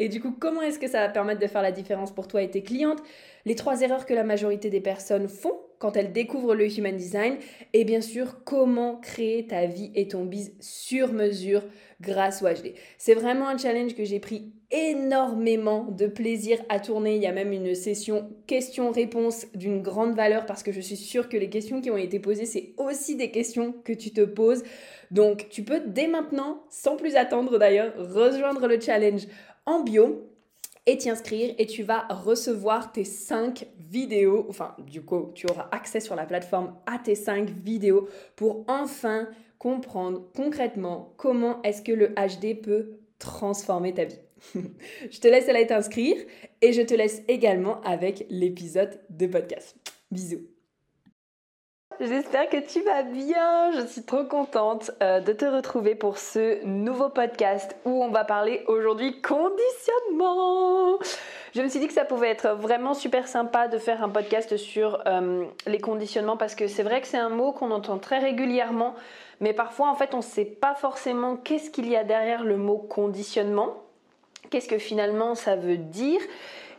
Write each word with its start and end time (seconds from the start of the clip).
et 0.00 0.08
du 0.08 0.18
coup, 0.18 0.32
comment 0.32 0.62
est-ce 0.62 0.78
que 0.78 0.88
ça 0.88 1.00
va 1.00 1.10
permettre 1.10 1.40
de 1.40 1.46
faire 1.46 1.60
la 1.60 1.72
différence 1.72 2.10
pour 2.10 2.26
toi 2.26 2.42
et 2.42 2.50
tes 2.50 2.62
clientes? 2.62 3.02
Les 3.44 3.54
trois 3.54 3.82
erreurs 3.82 4.06
que 4.06 4.14
la 4.14 4.24
majorité 4.24 4.70
des 4.70 4.80
personnes 4.80 5.28
font 5.28 5.60
quand 5.80 5.96
elles 5.96 6.12
découvrent 6.12 6.54
le 6.54 6.78
Human 6.78 6.96
Design. 6.96 7.36
Et 7.72 7.84
bien 7.84 8.00
sûr, 8.00 8.44
comment 8.44 8.96
créer 8.96 9.46
ta 9.46 9.66
vie 9.66 9.90
et 9.94 10.06
ton 10.06 10.24
biz 10.24 10.52
sur 10.60 11.12
mesure 11.12 11.64
grâce 12.00 12.42
au 12.42 12.46
HD. 12.46 12.74
C'est 12.96 13.14
vraiment 13.14 13.48
un 13.48 13.58
challenge 13.58 13.94
que 13.94 14.04
j'ai 14.04 14.20
pris 14.20 14.52
énormément 14.70 15.84
de 15.84 16.06
plaisir 16.06 16.58
à 16.68 16.80
tourner. 16.80 17.16
Il 17.16 17.22
y 17.22 17.26
a 17.26 17.32
même 17.32 17.52
une 17.52 17.74
session 17.74 18.30
questions-réponses 18.46 19.46
d'une 19.54 19.82
grande 19.82 20.14
valeur 20.14 20.46
parce 20.46 20.62
que 20.62 20.70
je 20.70 20.80
suis 20.80 20.96
sûre 20.96 21.28
que 21.28 21.36
les 21.36 21.50
questions 21.50 21.80
qui 21.80 21.90
ont 21.90 21.96
été 21.96 22.20
posées, 22.20 22.46
c'est 22.46 22.74
aussi 22.76 23.16
des 23.16 23.30
questions 23.30 23.74
que 23.84 23.92
tu 23.92 24.12
te 24.12 24.22
poses. 24.22 24.62
Donc, 25.10 25.48
tu 25.50 25.64
peux 25.64 25.80
dès 25.84 26.06
maintenant, 26.06 26.62
sans 26.70 26.96
plus 26.96 27.16
attendre 27.16 27.58
d'ailleurs, 27.58 27.92
rejoindre 27.96 28.66
le 28.68 28.80
challenge 28.80 29.26
en 29.70 29.80
bio 29.80 30.26
et 30.86 30.96
t'y 30.96 31.10
inscrire 31.10 31.54
et 31.58 31.66
tu 31.66 31.84
vas 31.84 32.06
recevoir 32.08 32.90
tes 32.90 33.04
5 33.04 33.66
vidéos, 33.78 34.46
enfin 34.48 34.74
du 34.78 35.02
coup 35.02 35.30
tu 35.34 35.46
auras 35.48 35.68
accès 35.70 36.00
sur 36.00 36.16
la 36.16 36.26
plateforme 36.26 36.74
à 36.86 36.98
tes 36.98 37.14
5 37.14 37.48
vidéos 37.50 38.08
pour 38.34 38.64
enfin 38.66 39.28
comprendre 39.58 40.22
concrètement 40.34 41.14
comment 41.16 41.62
est-ce 41.62 41.82
que 41.82 41.92
le 41.92 42.08
HD 42.08 42.60
peut 42.60 42.98
transformer 43.18 43.94
ta 43.94 44.04
vie. 44.04 44.18
je 45.10 45.20
te 45.20 45.28
laisse 45.28 45.48
aller 45.48 45.66
t'inscrire 45.66 46.16
et 46.62 46.72
je 46.72 46.82
te 46.82 46.94
laisse 46.94 47.22
également 47.28 47.80
avec 47.82 48.26
l'épisode 48.28 48.98
de 49.10 49.26
podcast. 49.26 49.76
Bisous. 50.10 50.59
J'espère 52.00 52.48
que 52.48 52.56
tu 52.56 52.80
vas 52.80 53.02
bien. 53.02 53.72
Je 53.72 53.86
suis 53.86 54.02
trop 54.02 54.24
contente 54.24 54.90
euh, 55.02 55.20
de 55.20 55.34
te 55.34 55.44
retrouver 55.44 55.94
pour 55.94 56.16
ce 56.16 56.64
nouveau 56.64 57.10
podcast 57.10 57.76
où 57.84 58.02
on 58.02 58.08
va 58.08 58.24
parler 58.24 58.64
aujourd'hui 58.68 59.20
conditionnement. 59.20 60.98
Je 61.54 61.60
me 61.60 61.68
suis 61.68 61.78
dit 61.78 61.88
que 61.88 61.92
ça 61.92 62.06
pouvait 62.06 62.30
être 62.30 62.56
vraiment 62.56 62.94
super 62.94 63.28
sympa 63.28 63.68
de 63.68 63.76
faire 63.76 64.02
un 64.02 64.08
podcast 64.08 64.56
sur 64.56 65.02
euh, 65.06 65.44
les 65.66 65.78
conditionnements 65.78 66.38
parce 66.38 66.54
que 66.54 66.68
c'est 66.68 66.82
vrai 66.82 67.02
que 67.02 67.06
c'est 67.06 67.18
un 67.18 67.28
mot 67.28 67.52
qu'on 67.52 67.70
entend 67.70 67.98
très 67.98 68.18
régulièrement, 68.18 68.94
mais 69.40 69.52
parfois 69.52 69.90
en 69.90 69.94
fait 69.94 70.14
on 70.14 70.18
ne 70.18 70.22
sait 70.22 70.46
pas 70.46 70.74
forcément 70.74 71.36
qu'est-ce 71.36 71.68
qu'il 71.68 71.86
y 71.86 71.96
a 71.96 72.04
derrière 72.04 72.44
le 72.44 72.56
mot 72.56 72.78
conditionnement, 72.78 73.76
qu'est-ce 74.48 74.68
que 74.68 74.78
finalement 74.78 75.34
ça 75.34 75.54
veut 75.54 75.76
dire? 75.76 76.20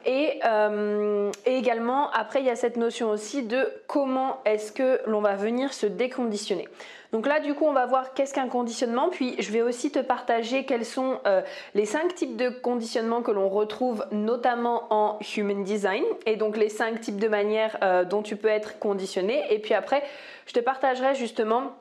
Euh, 0.08 1.32
et, 1.46 1.58
également, 1.58 2.10
après, 2.12 2.42
il 2.42 2.46
y 2.46 2.50
a 2.50 2.56
cette 2.56 2.78
notion 2.78 3.10
aussi 3.10 3.44
de 3.44 3.68
comment 3.88 4.40
est-ce 4.46 4.72
que 4.72 5.00
l'on 5.06 5.22
va 5.22 5.36
venir 5.36 5.74
se 5.74 5.86
déconditionner. 5.86 6.68
Donc 7.12 7.28
là, 7.28 7.42
du 7.42 7.54
coup, 7.54 7.66
on 7.66 7.74
va 7.74 7.86
voir 7.86 8.14
qu'est-ce 8.14 8.34
qu'un 8.34 8.48
conditionnement, 8.48 9.10
puis 9.10 9.36
je 9.38 9.52
vais 9.52 9.62
aussi 9.62 9.92
te 9.92 10.00
partager 10.00 10.64
quels 10.64 10.86
sont 10.86 11.20
euh, 11.26 11.42
les 11.76 11.86
cinq 11.86 12.16
types 12.16 12.38
de 12.38 12.50
conditionnement 12.50 13.22
que 13.22 13.32
l'on 13.32 13.50
retrouve 13.50 14.06
notamment 14.12 14.88
en 14.92 15.20
Human 15.36 15.62
Design, 15.64 16.04
et 16.26 16.38
donc 16.38 16.56
les 16.56 16.70
cinq 16.70 17.02
types 17.02 17.20
de 17.20 17.28
manières 17.28 17.78
euh, 17.84 18.06
dont 18.06 18.22
tu 18.22 18.38
peux 18.38 18.48
être 18.48 18.80
conditionné. 18.80 19.44
Et 19.50 19.60
puis 19.60 19.74
après, 19.74 20.04
je 20.46 20.54
te 20.54 20.60
partagerai 20.62 21.14
justement 21.16 21.74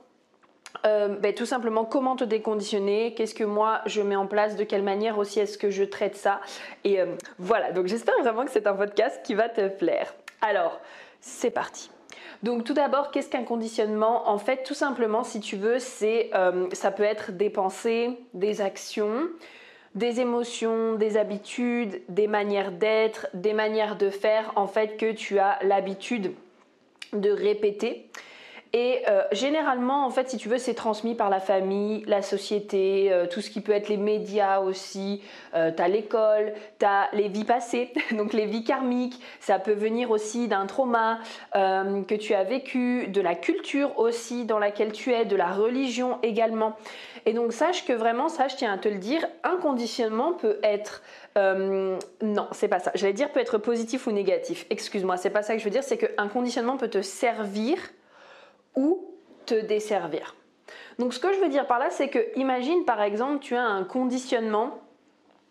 euh, 0.87 1.09
ben, 1.09 1.35
tout 1.35 1.47
simplement 1.47 1.85
comment 1.85 2.17
te 2.17 2.25
déconditionner, 2.25 3.15
qu'est-ce 3.15 3.35
que 3.35 3.45
moi 3.45 3.81
je 3.87 4.03
mets 4.03 4.17
en 4.17 4.27
place, 4.27 4.57
de 4.57 4.65
quelle 4.65 4.83
manière 4.83 5.19
aussi 5.19 5.41
est-ce 5.41 5.59
que 5.59 5.71
je 5.71 5.85
traite 5.85 6.17
ça. 6.17 6.41
Et 6.85 7.01
euh, 7.01 7.15
voilà, 7.39 7.73
donc 7.73 7.87
j'espère 7.87 8.15
vraiment 8.21 8.45
que 8.45 8.51
c'est 8.51 8.67
un 8.67 8.75
podcast 8.75 9.21
qui 9.25 9.35
va 9.35 9.49
te 9.49 9.69
plaire. 9.69 10.15
Alors, 10.41 10.81
c'est 11.21 11.51
parti. 11.51 11.91
Donc 12.43 12.65
tout 12.65 12.73
d'abord, 12.73 13.11
qu'est-ce 13.11 13.29
qu'un 13.29 13.45
conditionnement? 13.45 14.29
En 14.29 14.39
fait, 14.39 14.63
tout 14.63 14.75
simplement, 14.75 15.25
si 15.25 15.41
tu 15.41 15.57
veux, 15.57 15.79
c'est 15.79 16.31
euh, 16.35 16.69
ça 16.73 16.91
peut 16.91 17.03
être 17.03 17.33
des 17.33 17.51
pensées, 17.51 18.19
des 18.33 18.63
actions, 18.63 19.29
des 19.95 20.21
émotions, 20.21 20.95
des 20.95 21.17
habitudes, 21.17 22.01
des 22.09 22.29
manières 22.29 22.73
d'être, 22.73 23.27
des 23.35 23.53
manières 23.53 23.97
de 23.97 24.09
faire, 24.09 24.53
en 24.57 24.67
fait, 24.67 24.97
que 24.97 25.13
tu 25.13 25.39
as 25.39 25.59
l'habitude 25.63 26.33
de 27.13 27.31
répéter. 27.31 28.09
Et 28.73 29.03
euh, 29.09 29.25
généralement, 29.33 30.07
en 30.07 30.11
fait, 30.11 30.31
si 30.31 30.37
tu 30.37 30.49
veux, 30.49 30.59
c'est 30.59 30.75
transmis 30.75 31.17
par 31.17 31.29
la 31.29 31.41
famille, 31.41 32.05
la 32.07 32.23
société, 32.23 33.09
euh, 33.11 33.27
tout 33.27 33.41
ce 33.41 33.51
qui 33.51 33.61
peut 33.61 33.73
être 33.73 33.89
les 33.89 33.97
médias 33.97 34.61
aussi. 34.61 35.23
Euh, 35.55 35.73
tu 35.73 35.83
as 35.83 35.89
l'école, 35.89 36.53
tu 36.79 36.87
as 36.87 37.09
les 37.13 37.27
vies 37.27 37.45
passées, 37.45 37.93
donc 38.13 38.33
les 38.33 38.47
vies 38.47 38.63
karmiques. 38.63 39.21
Ça 39.41 39.59
peut 39.59 39.73
venir 39.73 40.13
aussi 40.13 40.47
d'un 40.47 40.67
trauma 40.67 41.19
que 41.53 42.15
tu 42.15 42.35
as 42.35 42.45
vécu, 42.45 43.09
de 43.09 43.21
la 43.21 43.35
culture 43.35 43.99
aussi 43.99 44.45
dans 44.45 44.59
laquelle 44.59 44.93
tu 44.93 45.13
es, 45.13 45.25
de 45.25 45.37
la 45.37 45.51
religion 45.51 46.19
également. 46.23 46.77
Et 47.27 47.33
donc 47.33 47.53
sache 47.53 47.85
que 47.85 47.93
vraiment, 47.93 48.29
ça 48.29 48.49
je 48.49 48.57
tiens 48.57 48.73
à 48.73 48.79
te 48.79 48.89
le 48.89 48.99
dire, 48.99 49.27
un 49.43 49.57
conditionnement 49.57 50.33
peut 50.33 50.59
être... 50.63 51.03
non, 51.37 52.47
c'est 52.53 52.69
pas 52.69 52.79
ça. 52.79 52.93
J'allais 52.95 53.13
dire 53.13 53.31
peut 53.31 53.41
être 53.41 53.59
positif 53.59 54.07
ou 54.07 54.13
négatif. 54.13 54.67
Excuse-moi, 54.71 55.17
c'est 55.17 55.31
pas 55.31 55.43
ça 55.43 55.55
que 55.55 55.59
je 55.59 55.65
veux 55.65 55.71
dire. 55.71 55.83
C'est 55.83 55.99
qu'un 55.99 56.29
conditionnement 56.29 56.77
peut 56.77 56.89
te 56.89 57.03
servir 57.03 57.79
ou 58.77 59.15
te 59.47 59.55
desservir. 59.55 60.35
Donc 60.99 61.15
ce 61.15 61.21
que 61.21 61.33
je 61.33 61.41
veux 61.41 61.49
dire 61.49 61.67
par 61.67 61.79
là, 61.79 61.91
c'est 61.91 62.09
que 62.09 62.39
imagine 62.39 62.85
par 62.85 63.03
exemple 63.03 63.39
tu 63.41 63.57
as 63.57 63.65
un 63.65 63.85
conditionnement 63.85 64.79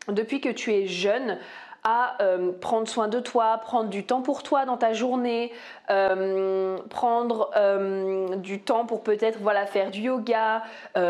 depuis 0.07 0.41
que 0.41 0.49
tu 0.49 0.73
es 0.73 0.87
jeune 0.87 1.37
à 1.83 2.21
euh, 2.21 2.51
prendre 2.51 2.87
soin 2.87 3.07
de 3.07 3.19
toi, 3.19 3.57
prendre 3.57 3.89
du 3.89 4.05
temps 4.05 4.21
pour 4.21 4.43
toi 4.43 4.65
dans 4.65 4.77
ta 4.77 4.93
journée, 4.93 5.51
euh, 5.91 6.77
prendre 6.89 7.51
euh, 7.55 8.35
du 8.35 8.61
temps 8.61 8.85
pour 8.85 9.01
peut-être 9.01 9.39
voilà 9.41 9.65
faire 9.65 9.91
du 9.91 10.01
yoga, 10.01 10.63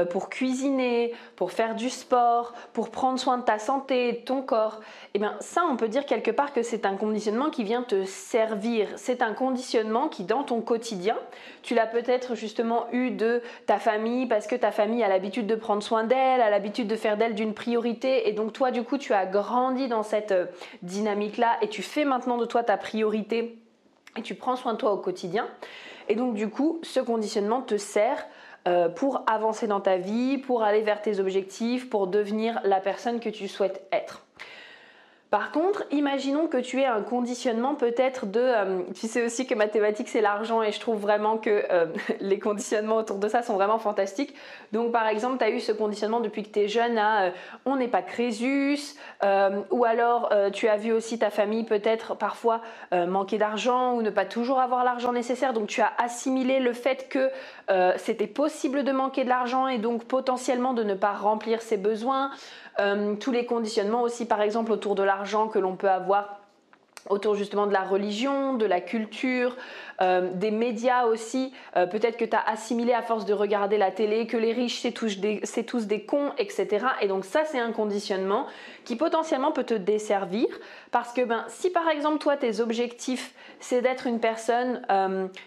pour 0.10 0.30
cuisiner, 0.30 1.14
pour 1.36 1.52
faire 1.52 1.76
du 1.76 1.90
sport, 1.90 2.54
pour 2.74 2.90
prendre 2.90 3.20
soin 3.20 3.38
de 3.38 3.44
ta 3.44 3.60
santé, 3.60 4.14
de 4.14 4.18
ton 4.18 4.42
corps. 4.42 4.80
Eh 5.14 5.20
bien 5.20 5.36
ça, 5.40 5.64
on 5.70 5.76
peut 5.76 5.88
dire 5.88 6.06
quelque 6.06 6.32
part 6.32 6.54
que 6.54 6.64
c'est 6.64 6.86
un 6.86 6.96
conditionnement 6.96 7.50
qui 7.50 7.64
vient 7.64 7.84
te 7.84 8.06
servir. 8.06 8.88
C'est 8.96 9.22
un 9.22 9.34
conditionnement 9.34 10.08
qui 10.08 10.24
dans 10.24 10.44
ton 10.44 10.62
quotidien, 10.62 11.18
tu 11.64 11.76
l'as 11.76 11.88
peut-être 11.88 12.36
justement 12.36 12.88
eu 12.92 13.12
de 13.12 13.42
ta 13.66 13.78
famille 13.78 14.26
parce 14.28 14.48
que 14.48 14.56
ta 14.56 14.72
famille 14.72 15.04
a 15.04 15.08
l'habitude 15.08 15.48
de 15.48 15.56
prendre 15.56 15.84
soin 15.84 16.04
d'elle, 16.04 16.42
a 16.42 16.50
l'habitude 16.50 16.88
de 16.88 16.96
faire 16.96 17.18
d'elle 17.18 17.36
d'une 17.36 17.54
priorité, 17.54 18.30
et 18.30 18.34
donc 18.34 18.54
toi 18.54 18.72
du 18.72 18.84
coup 18.84 18.98
tu 18.98 19.14
as 19.14 19.26
grandi 19.26 19.88
dans 19.88 20.04
cette 20.04 20.34
dynamique-là 20.82 21.58
et 21.62 21.70
tu 21.70 21.82
fais 21.82 22.06
maintenant 22.06 22.38
de 22.38 22.46
toi 22.46 22.64
ta 22.64 22.78
priorité 22.78 23.59
et 24.18 24.22
tu 24.22 24.36
prends 24.36 24.56
soin 24.56 24.74
de 24.74 24.78
toi 24.78 24.92
au 24.92 24.98
quotidien. 24.98 25.48
Et 26.08 26.16
donc 26.16 26.34
du 26.34 26.50
coup, 26.50 26.80
ce 26.84 27.00
conditionnement 27.00 27.62
te 27.62 27.78
sert 27.78 28.26
euh, 28.68 28.90
pour 28.90 29.24
avancer 29.28 29.68
dans 29.68 29.80
ta 29.80 29.98
vie, 29.98 30.38
pour 30.38 30.64
aller 30.64 30.82
vers 30.82 31.02
tes 31.02 31.20
objectifs, 31.20 31.90
pour 31.90 32.08
devenir 32.08 32.60
la 32.64 32.80
personne 32.80 33.20
que 33.20 33.30
tu 33.30 33.48
souhaites 33.48 33.88
être. 33.92 34.26
Par 35.30 35.52
contre, 35.52 35.84
imaginons 35.92 36.48
que 36.48 36.58
tu 36.58 36.82
aies 36.82 36.88
un 36.88 37.04
conditionnement 37.04 37.76
peut-être 37.76 38.26
de... 38.26 38.40
Euh, 38.40 38.82
tu 38.96 39.08
sais 39.08 39.24
aussi 39.24 39.46
que 39.46 39.54
mathématiques 39.54 40.10
c'est 40.10 40.22
l'argent 40.22 40.64
et 40.64 40.72
je 40.72 40.80
trouve 40.80 41.00
vraiment 41.00 41.38
que 41.38 41.66
euh, 41.70 41.86
les 42.20 42.40
conditionnements 42.40 42.96
autour 42.96 43.18
de 43.18 43.28
ça 43.28 43.44
sont 43.44 43.54
vraiment 43.54 43.78
fantastiques. 43.78 44.34
Donc 44.72 44.92
par 44.92 45.08
exemple, 45.08 45.38
tu 45.38 45.44
as 45.44 45.52
eu 45.52 45.60
ce 45.60 45.72
conditionnement 45.72 46.20
depuis 46.20 46.42
que 46.42 46.50
tu 46.50 46.62
es 46.62 46.68
jeune 46.68 46.98
à 46.98 47.26
euh, 47.26 47.32
on 47.66 47.76
n'est 47.76 47.88
pas 47.88 48.02
Crésus, 48.02 48.96
ou 49.72 49.86
alors 49.86 50.32
tu 50.54 50.68
as 50.68 50.78
vu 50.78 50.92
aussi 50.94 51.20
ta 51.20 51.30
famille 51.30 51.64
peut-être 51.64 52.16
parfois 52.16 52.62
manquer 52.92 53.38
d'argent 53.38 53.94
ou 53.94 54.02
ne 54.02 54.10
pas 54.10 54.26
toujours 54.26 54.60
avoir 54.60 54.84
l'argent 54.84 55.12
nécessaire. 55.12 55.54
Donc 55.54 55.68
tu 55.68 55.82
as 55.82 55.92
assimilé 55.98 56.60
le 56.60 56.74
fait 56.74 57.10
que 57.10 57.30
c'était 57.98 58.28
possible 58.28 58.84
de 58.84 58.92
manquer 58.92 59.26
de 59.26 59.30
l'argent 59.30 59.68
et 59.68 59.78
donc 59.78 60.06
potentiellement 60.06 60.74
de 60.74 60.84
ne 60.84 60.94
pas 60.94 61.12
remplir 61.12 61.62
ses 61.62 61.78
besoins. 61.78 62.32
Euh, 62.80 63.16
tous 63.16 63.32
les 63.32 63.46
conditionnements 63.46 64.02
aussi, 64.02 64.26
par 64.26 64.42
exemple, 64.42 64.72
autour 64.72 64.96
de 64.96 65.04
l'argent 65.04 65.48
que 65.48 65.60
l'on 65.60 65.76
peut 65.76 65.90
avoir 65.90 66.40
autour 67.10 67.34
justement 67.34 67.66
de 67.66 67.72
la 67.72 67.82
religion, 67.82 68.54
de 68.56 68.66
la 68.66 68.82
culture, 68.82 69.56
euh, 70.02 70.30
des 70.34 70.52
médias 70.52 71.06
aussi. 71.06 71.54
Euh, 71.76 71.88
peut-être 71.88 72.18
que 72.18 72.26
tu 72.26 72.36
as 72.36 72.42
assimilé 72.42 72.94
à 72.94 73.02
force 73.02 73.26
de 73.26 73.34
regarder 73.34 73.78
la 73.78 73.90
télé 73.90 74.28
que 74.28 74.38
les 74.38 74.52
riches 74.52 74.82
c'est 74.82 74.92
tous, 74.92 75.18
des, 75.18 75.42
tous 75.66 75.88
des 75.88 76.04
cons, 76.04 76.32
etc. 76.38 76.86
Et 77.02 77.08
donc 77.08 77.26
ça 77.26 77.46
c'est 77.46 77.58
un 77.58 77.72
conditionnement 77.72 78.48
qui 78.84 78.96
potentiellement 78.96 79.52
peut 79.52 79.64
te 79.64 79.74
desservir 79.74 80.48
parce 80.92 81.14
que 81.14 81.22
ben, 81.22 81.46
si 81.48 81.72
par 81.72 81.90
exemple 81.90 82.20
toi 82.20 82.36
tes 82.36 82.60
objectifs 82.60 83.34
c'est 83.60 83.82
d'être 83.82 84.06
une 84.06 84.20
personne 84.20 84.82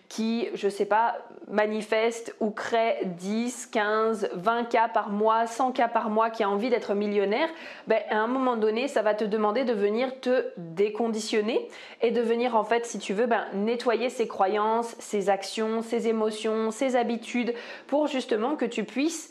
qui, 0.08 0.48
je 0.54 0.68
sais 0.68 0.86
pas, 0.86 1.18
manifeste 1.48 2.34
ou 2.40 2.50
crée 2.50 2.98
10, 3.04 3.66
15, 3.66 4.30
20 4.34 4.64
cas 4.64 4.88
par 4.88 5.10
mois, 5.10 5.46
100 5.46 5.72
cas 5.72 5.88
par 5.88 6.10
mois, 6.10 6.30
qui 6.30 6.42
a 6.42 6.50
envie 6.50 6.70
d'être 6.70 6.94
millionnaire, 6.94 7.48
ben, 7.86 8.00
à 8.10 8.18
un 8.18 8.26
moment 8.26 8.56
donné, 8.56 8.88
ça 8.88 9.02
va 9.02 9.14
te 9.14 9.24
demander 9.24 9.64
de 9.64 9.72
venir 9.72 10.20
te 10.20 10.46
déconditionner 10.56 11.68
et 12.00 12.10
de 12.10 12.20
venir 12.20 12.56
en 12.56 12.64
fait, 12.64 12.86
si 12.86 12.98
tu 12.98 13.12
veux, 13.12 13.26
ben, 13.26 13.46
nettoyer 13.54 14.10
ses 14.10 14.28
croyances, 14.28 14.94
ses 14.98 15.30
actions, 15.30 15.82
ses 15.82 16.08
émotions, 16.08 16.70
ses 16.70 16.96
habitudes 16.96 17.54
pour 17.86 18.06
justement 18.06 18.56
que 18.56 18.64
tu 18.64 18.84
puisses 18.84 19.30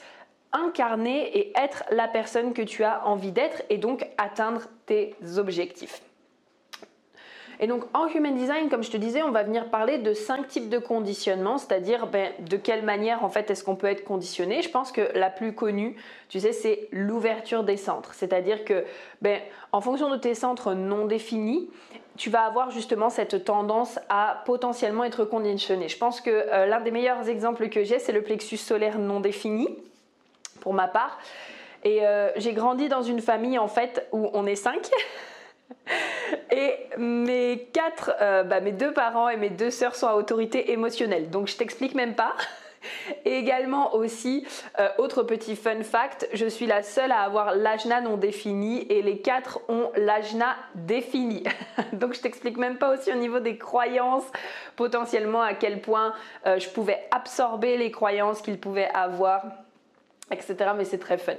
incarner 0.53 1.37
et 1.37 1.53
être 1.57 1.83
la 1.91 2.07
personne 2.07 2.53
que 2.53 2.61
tu 2.61 2.83
as 2.83 3.07
envie 3.07 3.31
d'être 3.31 3.63
et 3.69 3.77
donc 3.77 4.05
atteindre 4.17 4.63
tes 4.85 5.15
objectifs. 5.37 6.01
Et 7.63 7.67
donc 7.67 7.83
en 7.93 8.07
Human 8.07 8.33
Design, 8.33 8.69
comme 8.69 8.81
je 8.81 8.89
te 8.89 8.97
disais, 8.97 9.21
on 9.21 9.29
va 9.29 9.43
venir 9.43 9.69
parler 9.69 9.99
de 9.99 10.13
cinq 10.15 10.47
types 10.47 10.67
de 10.67 10.79
conditionnement, 10.79 11.59
c'est-à-dire 11.59 12.07
ben, 12.07 12.31
de 12.39 12.57
quelle 12.57 12.83
manière 12.83 13.23
en 13.23 13.29
fait 13.29 13.51
est-ce 13.51 13.63
qu'on 13.63 13.75
peut 13.75 13.87
être 13.87 14.03
conditionné. 14.03 14.63
Je 14.63 14.69
pense 14.69 14.91
que 14.91 15.11
la 15.13 15.29
plus 15.29 15.53
connue, 15.53 15.95
tu 16.27 16.39
sais, 16.39 16.53
c'est 16.53 16.89
l'ouverture 16.91 17.63
des 17.63 17.77
centres. 17.77 18.15
C'est-à-dire 18.15 18.65
que 18.65 18.83
ben, 19.21 19.39
en 19.71 19.79
fonction 19.79 20.09
de 20.09 20.17
tes 20.17 20.33
centres 20.33 20.73
non 20.73 21.05
définis, 21.05 21.69
tu 22.17 22.31
vas 22.31 22.41
avoir 22.41 22.71
justement 22.71 23.11
cette 23.11 23.45
tendance 23.45 23.99
à 24.09 24.41
potentiellement 24.45 25.03
être 25.03 25.23
conditionné. 25.23 25.87
Je 25.87 25.99
pense 25.99 26.19
que 26.19 26.31
euh, 26.31 26.65
l'un 26.65 26.81
des 26.81 26.91
meilleurs 26.91 27.29
exemples 27.29 27.69
que 27.69 27.83
j'ai, 27.83 27.99
c'est 27.99 28.11
le 28.11 28.23
plexus 28.23 28.57
solaire 28.57 28.97
non 28.97 29.19
défini, 29.19 29.69
pour 30.61 30.73
ma 30.73 30.87
part. 30.87 31.19
Et 31.83 32.07
euh, 32.07 32.31
j'ai 32.37 32.53
grandi 32.53 32.89
dans 32.89 33.03
une 33.03 33.21
famille 33.21 33.59
en 33.59 33.67
fait 33.67 34.07
où 34.11 34.31
on 34.33 34.47
est 34.47 34.55
cinq. 34.55 34.89
Et 36.51 36.75
mes 36.97 37.69
quatre, 37.73 38.11
euh, 38.21 38.43
bah, 38.43 38.59
mes 38.59 38.71
deux 38.71 38.93
parents 38.93 39.29
et 39.29 39.37
mes 39.37 39.49
deux 39.49 39.71
sœurs 39.71 39.95
sont 39.95 40.07
à 40.07 40.15
autorité 40.15 40.71
émotionnelle. 40.71 41.29
Donc 41.29 41.47
je 41.47 41.57
t'explique 41.57 41.95
même 41.95 42.15
pas. 42.15 42.33
Et 43.25 43.37
également 43.37 43.93
aussi, 43.93 44.45
euh, 44.79 44.89
autre 44.97 45.23
petit 45.23 45.55
fun 45.55 45.83
fact, 45.83 46.27
je 46.33 46.45
suis 46.47 46.65
la 46.65 46.81
seule 46.81 47.11
à 47.11 47.21
avoir 47.21 47.55
l'ajna 47.55 48.01
non 48.01 48.17
défini 48.17 48.81
et 48.89 49.01
les 49.01 49.19
quatre 49.19 49.59
ont 49.69 49.91
l'ajna 49.95 50.55
défini. 50.75 51.43
Donc 51.93 52.13
je 52.13 52.21
t'explique 52.21 52.57
même 52.57 52.77
pas 52.77 52.93
aussi 52.93 53.11
au 53.11 53.15
niveau 53.15 53.39
des 53.39 53.57
croyances, 53.57 54.25
potentiellement 54.75 55.41
à 55.41 55.53
quel 55.53 55.81
point 55.81 56.13
euh, 56.47 56.59
je 56.59 56.69
pouvais 56.69 57.07
absorber 57.11 57.77
les 57.77 57.91
croyances 57.91 58.41
qu'ils 58.41 58.59
pouvaient 58.59 58.89
avoir 58.93 59.43
etc. 60.31 60.71
Mais 60.75 60.85
c'est 60.85 60.97
très 60.97 61.17
fun. 61.17 61.33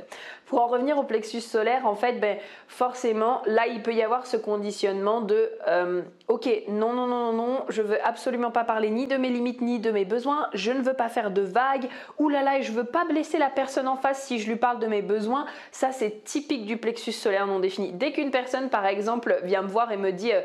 Pour 0.46 0.60
en 0.60 0.66
revenir 0.66 0.98
au 0.98 1.04
plexus 1.04 1.40
solaire, 1.40 1.86
en 1.86 1.94
fait, 1.94 2.20
ben, 2.20 2.36
forcément, 2.68 3.42
là, 3.46 3.66
il 3.66 3.82
peut 3.82 3.92
y 3.92 4.02
avoir 4.02 4.26
ce 4.26 4.36
conditionnement 4.36 5.20
de 5.20 5.50
euh, 5.68 6.02
ok, 6.28 6.48
non, 6.68 6.92
non, 6.92 7.06
non, 7.06 7.32
non, 7.32 7.64
je 7.68 7.82
veux 7.82 8.04
absolument 8.06 8.50
pas 8.50 8.64
parler 8.64 8.90
ni 8.90 9.06
de 9.06 9.16
mes 9.16 9.30
limites 9.30 9.60
ni 9.60 9.78
de 9.78 9.90
mes 9.90 10.04
besoins, 10.04 10.48
je 10.54 10.72
ne 10.72 10.82
veux 10.82 10.94
pas 10.94 11.08
faire 11.08 11.30
de 11.30 11.42
vagues, 11.42 11.88
ou 12.18 12.28
là 12.28 12.42
là, 12.42 12.60
je 12.60 12.72
veux 12.72 12.84
pas 12.84 13.04
blesser 13.04 13.38
la 13.38 13.50
personne 13.50 13.88
en 13.88 13.96
face 13.96 14.24
si 14.24 14.38
je 14.38 14.48
lui 14.48 14.56
parle 14.56 14.78
de 14.78 14.86
mes 14.86 15.02
besoins. 15.02 15.46
Ça, 15.70 15.92
c'est 15.92 16.24
typique 16.24 16.66
du 16.66 16.76
plexus 16.76 17.12
solaire 17.12 17.46
non 17.46 17.60
défini. 17.60 17.92
Dès 17.92 18.12
qu'une 18.12 18.30
personne, 18.30 18.68
par 18.68 18.86
exemple, 18.86 19.40
vient 19.44 19.62
me 19.62 19.68
voir 19.68 19.92
et 19.92 19.96
me 19.96 20.12
dit 20.12 20.32
euh, 20.32 20.40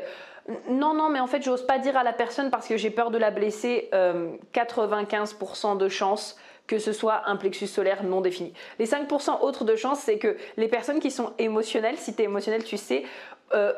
non, 0.68 0.94
non, 0.94 1.10
mais 1.10 1.20
en 1.20 1.26
fait, 1.26 1.42
j'ose 1.42 1.66
pas 1.66 1.78
dire 1.78 1.96
à 1.96 2.04
la 2.04 2.12
personne 2.12 2.50
parce 2.50 2.66
que 2.66 2.76
j'ai 2.76 2.90
peur 2.90 3.10
de 3.10 3.18
la 3.18 3.30
blesser, 3.30 3.90
95% 3.92 5.72
euh, 5.72 5.74
de 5.76 5.88
chance 5.88 6.38
que 6.68 6.78
ce 6.78 6.92
soit 6.92 7.22
un 7.26 7.34
plexus 7.34 7.66
solaire 7.66 8.04
non 8.04 8.20
défini. 8.20 8.52
Les 8.78 8.86
5% 8.86 9.40
autres 9.40 9.64
de 9.64 9.74
chance, 9.74 9.98
c'est 9.98 10.18
que 10.18 10.36
les 10.56 10.68
personnes 10.68 11.00
qui 11.00 11.10
sont 11.10 11.32
émotionnelles, 11.38 11.96
si 11.96 12.14
tu 12.14 12.22
es 12.22 12.26
émotionnel, 12.26 12.62
tu 12.62 12.76
sais, 12.76 13.02
euh, 13.54 13.72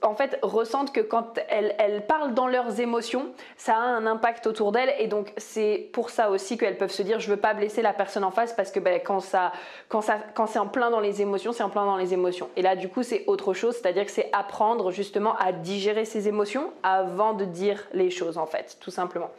en 0.00 0.14
fait 0.14 0.38
ressentent 0.40 0.90
que 0.90 1.02
quand 1.02 1.38
elles, 1.50 2.06
parlent 2.06 2.32
dans 2.32 2.46
leurs 2.46 2.80
émotions, 2.80 3.26
ça 3.58 3.74
a 3.74 3.78
un 3.78 4.06
impact 4.06 4.46
autour 4.46 4.72
d'elles 4.72 4.94
et 4.98 5.06
donc 5.06 5.34
c'est 5.36 5.90
pour 5.92 6.08
ça 6.08 6.30
aussi 6.30 6.56
qu'elles 6.56 6.78
peuvent 6.78 6.90
se 6.90 7.02
dire 7.02 7.20
je 7.20 7.28
veux 7.28 7.36
pas 7.36 7.52
blesser 7.52 7.82
la 7.82 7.92
personne 7.92 8.24
en 8.24 8.30
face 8.30 8.54
parce 8.54 8.70
que 8.70 8.80
ben, 8.80 8.98
quand 9.04 9.20
ça, 9.20 9.52
quand 9.90 10.00
ça, 10.00 10.16
quand 10.34 10.46
c'est 10.46 10.58
en 10.58 10.66
plein 10.66 10.88
dans 10.88 11.00
les 11.00 11.20
émotions, 11.20 11.52
c'est 11.52 11.62
en 11.62 11.68
plein 11.68 11.84
dans 11.84 11.98
les 11.98 12.14
émotions. 12.14 12.48
Et 12.56 12.62
là 12.62 12.74
du 12.74 12.88
coup 12.88 13.02
c'est 13.02 13.24
autre 13.26 13.52
chose, 13.52 13.76
c'est-à-dire 13.76 14.06
que 14.06 14.10
c'est 14.10 14.30
apprendre 14.32 14.90
justement 14.90 15.36
à 15.36 15.52
digérer 15.52 16.06
ses 16.06 16.26
émotions 16.26 16.72
avant 16.82 17.34
de 17.34 17.44
dire 17.44 17.86
les 17.92 18.08
choses 18.08 18.38
en 18.38 18.46
fait, 18.46 18.78
tout 18.80 18.90
simplement. 18.90 19.30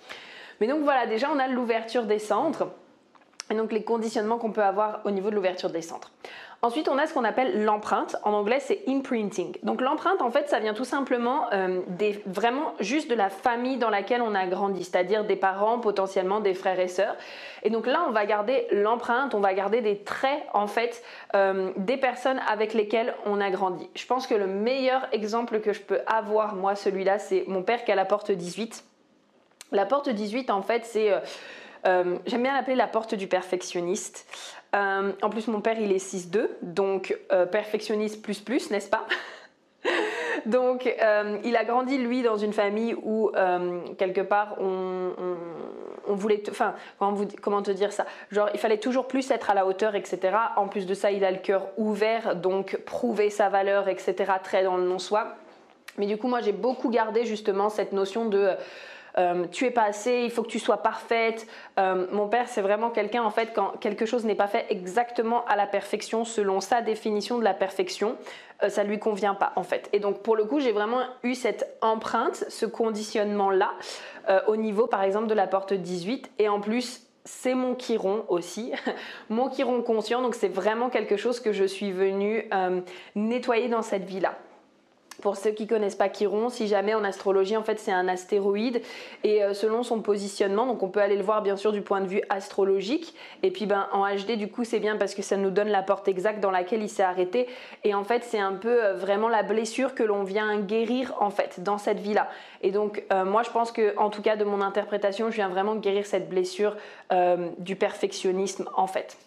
Mais 0.59 0.67
donc 0.67 0.83
voilà, 0.83 1.05
déjà 1.05 1.29
on 1.33 1.39
a 1.39 1.47
l'ouverture 1.47 2.03
des 2.03 2.19
centres 2.19 2.67
et 3.49 3.55
donc 3.55 3.71
les 3.71 3.83
conditionnements 3.83 4.37
qu'on 4.37 4.51
peut 4.51 4.63
avoir 4.63 5.01
au 5.05 5.11
niveau 5.11 5.29
de 5.29 5.35
l'ouverture 5.35 5.69
des 5.69 5.81
centres. 5.81 6.11
Ensuite, 6.63 6.89
on 6.89 6.97
a 6.97 7.05
ce 7.05 7.13
qu'on 7.13 7.23
appelle 7.23 7.63
l'empreinte. 7.63 8.15
En 8.23 8.33
anglais, 8.33 8.59
c'est 8.59 8.81
imprinting. 8.87 9.55
Donc 9.61 9.79
l'empreinte, 9.79 10.23
en 10.23 10.31
fait, 10.31 10.49
ça 10.49 10.59
vient 10.59 10.73
tout 10.73 10.85
simplement 10.85 11.45
euh, 11.53 11.81
vraiment 12.25 12.73
juste 12.79 13.11
de 13.11 13.15
la 13.15 13.29
famille 13.29 13.77
dans 13.77 13.91
laquelle 13.91 14.23
on 14.23 14.33
a 14.33 14.47
grandi, 14.47 14.83
c'est-à-dire 14.83 15.23
des 15.23 15.35
parents, 15.35 15.77
potentiellement 15.77 16.39
des 16.39 16.55
frères 16.55 16.79
et 16.79 16.87
sœurs. 16.87 17.15
Et 17.61 17.69
donc 17.69 17.85
là, 17.85 18.05
on 18.07 18.11
va 18.11 18.25
garder 18.25 18.65
l'empreinte, 18.71 19.35
on 19.35 19.39
va 19.39 19.53
garder 19.53 19.81
des 19.81 19.99
traits, 19.99 20.43
en 20.53 20.65
fait, 20.65 21.03
euh, 21.35 21.71
des 21.77 21.97
personnes 21.97 22.41
avec 22.49 22.73
lesquelles 22.73 23.13
on 23.27 23.39
a 23.39 23.51
grandi. 23.51 23.87
Je 23.93 24.07
pense 24.07 24.25
que 24.25 24.33
le 24.33 24.47
meilleur 24.47 25.07
exemple 25.11 25.59
que 25.59 25.73
je 25.73 25.81
peux 25.81 25.99
avoir, 26.07 26.55
moi, 26.55 26.73
celui-là, 26.73 27.19
c'est 27.19 27.43
mon 27.47 27.61
père 27.61 27.85
qui 27.85 27.91
a 27.91 27.95
la 27.95 28.05
porte 28.05 28.31
18. 28.31 28.83
La 29.71 29.85
porte 29.85 30.09
18, 30.09 30.49
en 30.49 30.61
fait, 30.61 30.85
c'est... 30.85 31.11
Euh, 31.11 31.19
euh, 31.85 32.17
j'aime 32.25 32.43
bien 32.43 32.53
l'appeler 32.53 32.75
la 32.75 32.87
porte 32.87 33.15
du 33.15 33.27
perfectionniste. 33.27 34.25
Euh, 34.75 35.11
en 35.21 35.29
plus, 35.29 35.47
mon 35.47 35.61
père, 35.61 35.79
il 35.79 35.91
est 35.91 36.03
6-2, 36.03 36.47
donc 36.61 37.17
perfectionniste 37.51 38.21
plus 38.21 38.39
plus, 38.39 38.71
n'est-ce 38.71 38.89
pas? 38.89 39.05
Donc, 40.45 40.85
il 41.43 41.55
a 41.55 41.63
grandi, 41.65 41.97
lui, 41.97 42.21
dans 42.21 42.37
une 42.37 42.53
famille 42.53 42.93
où, 42.93 43.31
quelque 43.97 44.21
part, 44.21 44.55
on, 44.59 45.13
voulait... 46.07 46.43
Enfin, 46.49 46.73
comment, 47.41 47.61
te 47.61 47.71
dire 47.71 47.91
ça? 47.91 48.05
Genre, 48.31 48.49
il 48.53 48.59
fallait 48.59 48.77
toujours 48.77 49.07
plus 49.07 49.29
être 49.31 49.49
à 49.49 49.53
la 49.53 49.65
hauteur, 49.65 49.95
etc. 49.95 50.37
En 50.55 50.67
plus 50.67 50.85
de 50.85 50.93
ça, 50.93 51.11
il 51.11 51.25
a 51.25 51.31
le 51.31 51.37
cœur 51.37 51.67
ouvert, 51.77 52.35
donc 52.35 52.77
prouver 52.85 53.29
sa 53.29 53.49
valeur, 53.49 53.87
etc. 53.87 54.15
Très 54.43 54.63
dans 54.63 54.77
le 54.77 54.83
non-soi. 54.83 55.35
Mais 55.97 56.05
du 56.05 56.17
coup, 56.17 56.27
moi, 56.27 56.41
j'ai 56.41 56.53
beaucoup 56.53 56.89
gardé 56.89 57.25
justement 57.25 57.69
cette 57.69 57.91
notion 57.91 58.25
de 58.25 58.55
tu 59.51 59.65
es 59.65 59.71
pas 59.71 59.83
assez, 59.83 60.21
il 60.23 60.31
faut 60.31 60.43
que 60.43 60.49
tu 60.49 60.59
sois 60.59 60.77
parfaite. 60.77 61.47
Euh, 61.79 62.05
mon 62.11 62.27
père, 62.27 62.47
c'est 62.47 62.61
vraiment 62.61 62.89
quelqu'un, 62.89 63.23
en 63.23 63.31
fait, 63.31 63.51
quand 63.53 63.77
quelque 63.79 64.05
chose 64.05 64.25
n'est 64.25 64.35
pas 64.35 64.47
fait 64.47 64.65
exactement 64.69 65.43
à 65.45 65.55
la 65.55 65.65
perfection, 65.65 66.23
selon 66.23 66.61
sa 66.61 66.81
définition 66.81 67.37
de 67.37 67.43
la 67.43 67.53
perfection, 67.53 68.15
euh, 68.63 68.69
ça 68.69 68.83
lui 68.83 68.99
convient 68.99 69.33
pas, 69.33 69.53
en 69.55 69.63
fait. 69.63 69.89
Et 69.93 69.99
donc, 69.99 70.21
pour 70.21 70.35
le 70.35 70.45
coup, 70.45 70.59
j'ai 70.59 70.71
vraiment 70.71 71.01
eu 71.23 71.33
cette 71.35 71.77
empreinte, 71.81 72.45
ce 72.47 72.65
conditionnement-là, 72.65 73.71
au 74.47 74.57
niveau, 74.57 74.87
par 74.87 75.03
exemple, 75.03 75.27
de 75.27 75.33
la 75.33 75.47
porte 75.47 75.71
18. 75.71 76.31
Et 76.37 76.49
en 76.49 76.59
plus, 76.59 77.07
c'est 77.23 77.53
mon 77.53 77.75
chiron 77.75 78.25
aussi, 78.27 78.73
mon 79.29 79.49
chiron 79.49 79.81
conscient, 79.81 80.21
donc 80.21 80.35
c'est 80.35 80.49
vraiment 80.49 80.89
quelque 80.89 81.15
chose 81.15 81.39
que 81.39 81.53
je 81.53 81.63
suis 81.63 81.93
venue 81.93 82.49
nettoyer 83.15 83.69
dans 83.69 83.83
cette 83.83 84.03
vie-là. 84.03 84.37
Pour 85.21 85.35
ceux 85.35 85.49
qui 85.49 85.65
connaissent 85.65 85.95
pas 85.95 86.09
Chiron, 86.09 86.49
si 86.49 86.67
jamais 86.67 86.93
en 86.93 87.03
astrologie, 87.03 87.57
en 87.57 87.63
fait, 87.63 87.79
c'est 87.79 87.91
un 87.91 88.07
astéroïde 88.07 88.81
et 89.23 89.43
euh, 89.43 89.55
selon 89.55 89.81
son 89.81 90.01
positionnement, 90.01 90.67
donc 90.67 90.83
on 90.83 90.89
peut 90.89 90.99
aller 90.99 91.15
le 91.15 91.23
voir 91.23 91.41
bien 91.41 91.55
sûr 91.55 91.71
du 91.71 91.81
point 91.81 92.01
de 92.01 92.07
vue 92.07 92.21
astrologique. 92.29 93.15
Et 93.41 93.49
puis 93.49 93.65
ben 93.65 93.87
en 93.93 94.07
HD, 94.07 94.37
du 94.37 94.47
coup, 94.47 94.63
c'est 94.63 94.79
bien 94.79 94.95
parce 94.95 95.15
que 95.15 95.23
ça 95.23 95.35
nous 95.35 95.49
donne 95.49 95.69
la 95.69 95.81
porte 95.81 96.07
exacte 96.07 96.39
dans 96.39 96.51
laquelle 96.51 96.83
il 96.83 96.89
s'est 96.89 97.03
arrêté. 97.03 97.47
Et 97.83 97.95
en 97.95 98.03
fait, 98.03 98.23
c'est 98.23 98.39
un 98.39 98.53
peu 98.53 98.85
euh, 98.85 98.93
vraiment 98.93 99.27
la 99.27 99.41
blessure 99.41 99.95
que 99.95 100.03
l'on 100.03 100.23
vient 100.23 100.59
guérir 100.59 101.15
en 101.19 101.31
fait 101.31 101.63
dans 101.63 101.79
cette 101.79 101.99
vie-là. 101.99 102.29
Et 102.61 102.69
donc 102.69 103.03
euh, 103.11 103.25
moi, 103.25 103.41
je 103.41 103.49
pense 103.49 103.71
que 103.71 103.97
en 103.97 104.11
tout 104.11 104.21
cas 104.21 104.35
de 104.35 104.43
mon 104.43 104.61
interprétation, 104.61 105.31
je 105.31 105.35
viens 105.35 105.49
vraiment 105.49 105.75
guérir 105.75 106.05
cette 106.05 106.29
blessure 106.29 106.75
du 107.59 107.75
perfectionnisme 107.75 108.69
en 108.75 108.87
fait. 108.87 109.17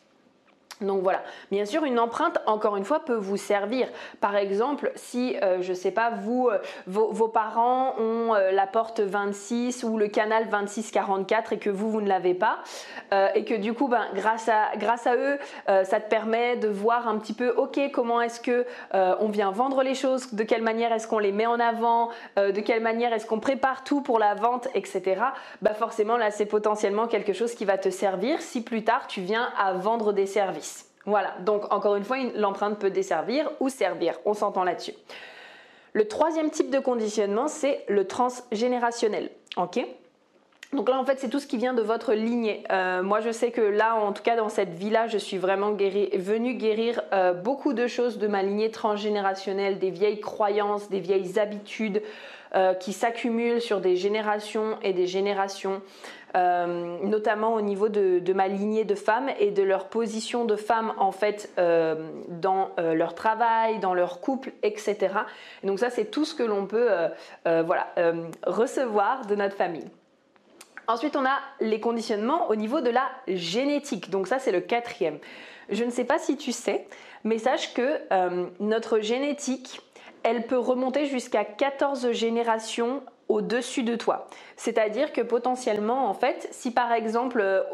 Donc 0.81 1.03
voilà, 1.03 1.23
bien 1.51 1.67
sûr, 1.67 1.85
une 1.85 1.99
empreinte, 1.99 2.39
encore 2.47 2.77
une 2.77 2.85
fois, 2.85 3.01
peut 3.01 3.15
vous 3.15 3.37
servir. 3.37 3.89
Par 4.21 4.37
exemple, 4.37 4.93
si, 4.95 5.35
je 5.35 5.45
euh, 5.45 5.63
je 5.71 5.75
sais 5.75 5.91
pas, 5.91 6.11
vous, 6.11 6.49
euh, 6.49 6.59
vos, 6.87 7.29
parents 7.29 7.95
ont 7.99 8.35
euh, 8.35 8.51
la 8.51 8.67
porte 8.67 8.99
26 9.01 9.85
ou 9.85 9.99
le 9.99 10.09
canal 10.09 10.49
2644 10.49 11.53
et 11.53 11.59
que 11.59 11.71
vous, 11.71 11.91
vous 11.91 12.01
ne 12.01 12.09
l'avez 12.09 12.35
pas, 12.35 12.59
et 13.35 13.45
que 13.45 13.55
du 13.55 13.73
coup, 13.73 13.89
ben, 13.89 14.07
grâce, 14.15 14.49
à, 14.49 14.77
grâce 14.77 15.07
à 15.07 15.17
eux, 15.17 15.39
ça 15.67 16.01
te 16.01 16.09
permet 16.09 16.57
de 16.57 16.69
voir 16.69 17.09
un 17.09 17.19
petit 17.19 17.33
peu, 17.33 17.51
ok, 17.51 17.91
comment 17.93 18.21
est-ce 18.21 18.41
que 18.41 18.67
on 18.93 19.29
vient 19.29 19.51
vendre 19.51 19.83
les 19.83 19.95
choses, 19.95 20.33
de 20.35 20.43
quelle 20.45 20.63
manière 20.63 20.93
est-ce 20.93 21.09
qu'on 21.09 21.19
les 21.19 21.33
met 21.33 21.47
en 21.47 21.59
avant, 21.59 22.11
de 22.37 22.61
quelle 22.61 22.83
manière 22.83 23.13
est-ce 23.13 23.27
qu'on 23.27 23.41
prépare 23.41 23.85
tout 23.85 24.01
pour 24.01 24.19
la 24.19 24.35
vente, 24.35 24.69
etc. 24.75 25.23
Bah 25.63 25.75
forcément, 25.75 26.17
là, 26.17 26.31
c'est 26.31 26.47
potentiellement 26.47 27.07
quelque 27.07 27.33
chose 27.33 27.55
qui 27.55 27.65
va 27.65 27.79
te 27.79 27.91
servir 27.91 28.41
si 28.41 28.63
plus 28.63 28.85
tard 28.85 29.07
tu 29.07 29.21
viens 29.21 29.49
à 29.59 29.73
vendre 29.73 30.13
des 30.13 30.27
services. 30.27 30.70
Voilà, 31.07 31.35
donc 31.41 31.73
encore 31.73 31.97
une 31.97 32.05
fois, 32.05 32.19
l'empreinte 32.35 32.79
peut 32.79 32.91
desservir 32.91 33.51
ou 33.61 33.69
servir, 33.69 34.19
on 34.25 34.35
s'entend 34.35 34.65
là-dessus. 34.65 34.95
Le 35.93 36.07
troisième 36.07 36.51
type 36.51 36.71
de 36.71 36.79
conditionnement, 36.79 37.49
c'est 37.49 37.85
le 37.89 38.07
transgénérationnel. 38.07 39.31
Ok? 39.57 39.85
Donc 40.73 40.89
là, 40.89 41.01
en 41.01 41.05
fait, 41.05 41.19
c'est 41.19 41.29
tout 41.29 41.41
ce 41.41 41.49
qui 41.49 41.57
vient 41.57 41.75
de 41.75 41.83
votre 41.83 42.13
lignée. 42.13 42.63
Euh, 42.71 43.03
moi, 43.03 43.21
je 43.21 43.33
sais 43.33 43.51
que 43.51 43.61
là, 43.61 43.97
en 43.97 44.13
tout 44.13 44.23
cas, 44.23 44.37
dans 44.37 44.49
cette 44.49 44.73
vie-là, 44.73 45.09
je 45.09 45.19
suis 45.19 45.37
vraiment 45.37 45.73
venue 45.73 46.55
guérir 46.55 47.03
euh, 47.13 47.33
beaucoup 47.33 47.73
de 47.73 47.89
choses 47.89 48.19
de 48.19 48.29
ma 48.29 48.45
lignée 48.45 48.71
transgénérationnelle, 48.71 49.81
des 49.81 49.91
vieilles 49.91 50.21
croyances, 50.21 50.89
des 50.89 51.01
vieilles 51.01 51.41
habitudes 51.41 52.03
euh, 52.57 52.75
qui 52.75 52.93
s'accumulent 52.93 53.61
sur 53.61 53.81
des 53.81 53.95
générations 53.95 54.77
et 54.83 54.93
des 54.93 55.07
générations. 55.07 55.83
Euh, 56.37 56.99
notamment 57.05 57.55
au 57.55 57.61
niveau 57.61 57.89
de, 57.89 58.33
ma 58.33 58.49
lignée 58.49 58.85
de 58.85 58.97
femmes 58.97 59.31
et 59.39 59.53
de 59.53 59.63
leur 59.63 59.89
position 59.89 60.45
de 60.45 60.57
femmes 60.57 60.93
en 60.97 61.13
fait 61.13 61.51
euh, 61.59 62.11
dans 62.29 62.71
leur 62.79 63.15
travail, 63.15 63.79
dans 63.79 63.95
leur 63.95 64.21
couple, 64.21 64.53
etc. 64.63 65.09
donc 65.65 65.81
ça 65.81 65.91
c'est 65.91 66.05
tout 66.07 66.25
ce 66.25 66.35
que 66.35 66.45
l'on 66.45 66.67
peut 66.67 66.89
voilà, 67.45 67.89
recevoir 68.47 69.27
de 69.27 69.35
notre 69.37 69.57
famille. 69.57 69.89
Ensuite, 70.87 71.15
on 71.15 71.25
a 71.25 71.39
les 71.61 71.79
conditionnements 71.79 72.49
au 72.49 72.57
niveau 72.57 72.81
de 72.81 72.91
la 72.91 73.09
génétique. 73.29 74.11
Donc 74.11 74.27
ça, 74.27 74.41
c'est 74.41 74.51
le 74.51 74.61
quatrième. 74.61 75.19
Je 75.69 75.85
ne 75.85 75.91
sais 75.91 76.05
pas 76.05 76.19
si 76.19 76.37
tu 76.37 76.51
sais, 76.51 76.89
mais 77.23 77.39
sache 77.39 77.75
que 77.75 78.01
notre 78.61 78.99
génétique, 78.99 79.81
elle 80.23 80.47
peut 80.47 80.59
remonter 80.59 81.07
jusqu'à 81.07 81.45
14 81.45 82.13
générations 82.13 83.03
au-dessus 83.31 83.83
de 83.83 83.97
toi. 83.97 84.27
C'est-à-dire 84.57 85.13
que 85.13 85.21
potentiellement, 85.21 86.09
en 86.09 86.15
fait, 86.15 86.49
si 86.51 86.71
par 86.71 86.93
exemple 86.93 87.65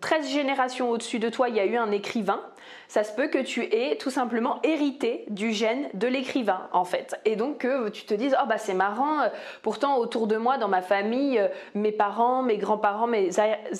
13 0.00 0.28
générations 0.28 0.90
au-dessus 0.90 1.18
de 1.18 1.28
toi, 1.28 1.48
il 1.48 1.56
y 1.56 1.60
a 1.60 1.64
eu 1.64 1.76
un 1.76 1.90
écrivain, 1.90 2.40
ça 2.88 3.04
se 3.04 3.12
peut 3.12 3.28
que 3.28 3.38
tu 3.38 3.64
aies 3.64 3.96
tout 3.96 4.10
simplement 4.10 4.60
hérité 4.62 5.24
du 5.28 5.52
gène 5.52 5.88
de 5.94 6.06
l'écrivain, 6.06 6.68
en 6.72 6.84
fait. 6.84 7.14
Et 7.24 7.36
donc 7.36 7.58
que 7.58 7.88
tu 7.88 8.04
te 8.04 8.14
dises, 8.14 8.36
oh 8.42 8.46
bah 8.48 8.58
c'est 8.58 8.74
marrant, 8.74 9.30
pourtant 9.62 9.96
autour 9.96 10.26
de 10.26 10.36
moi, 10.36 10.58
dans 10.58 10.68
ma 10.68 10.82
famille, 10.82 11.40
mes 11.74 11.92
parents, 11.92 12.42
mes 12.42 12.58
grands-parents, 12.58 13.06
mes 13.06 13.30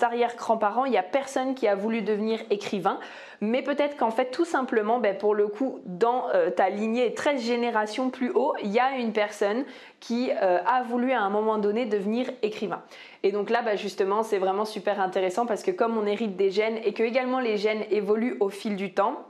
arrière-grands-parents, 0.00 0.85
il 0.87 0.93
n'y 0.93 0.99
a 0.99 1.02
personne 1.02 1.55
qui 1.55 1.69
a 1.69 1.75
voulu 1.75 2.02
devenir 2.02 2.40
écrivain. 2.50 2.99
Mais 3.40 3.62
peut-être 3.62 3.97
qu'en 3.97 4.11
fait, 4.11 4.31
tout 4.31 4.45
simplement, 4.45 4.99
ben, 4.99 5.17
pour 5.17 5.35
le 5.35 5.49
coup, 5.49 5.81
dans 5.87 6.29
euh, 6.35 6.50
ta 6.50 6.69
lignée 6.69 7.14
13 7.14 7.40
générations 7.43 8.11
plus 8.11 8.31
haut, 8.31 8.52
il 8.62 8.71
y 8.71 8.79
a 8.79 8.97
une 8.99 9.12
personne 9.12 9.64
qui 10.00 10.30
euh, 10.30 10.59
a 10.66 10.83
voulu 10.83 11.12
à 11.12 11.21
un 11.21 11.30
moment 11.30 11.59
donné 11.59 11.85
devenir 11.85 12.30
écrivain. 12.42 12.83
Et 13.23 13.33
donc 13.33 13.50
là, 13.50 13.62
bah, 13.62 13.76
justement, 13.76 14.23
c'est 14.23 14.38
vraiment 14.38 14.64
super 14.64 15.00
intéressant 15.00 15.47
parce 15.47 15.62
que 15.62 15.71
comme 15.71 15.97
on 15.97 16.07
hérite 16.07 16.37
des 16.37 16.50
gènes 16.50 16.78
et 16.85 16.92
que 16.92 17.02
également 17.02 17.38
les 17.38 17.59
gènes 17.59 17.85
évoluent 17.90 18.37
au 18.40 18.49
fil 18.49 18.76
du 18.76 18.92
temps, 18.95 19.26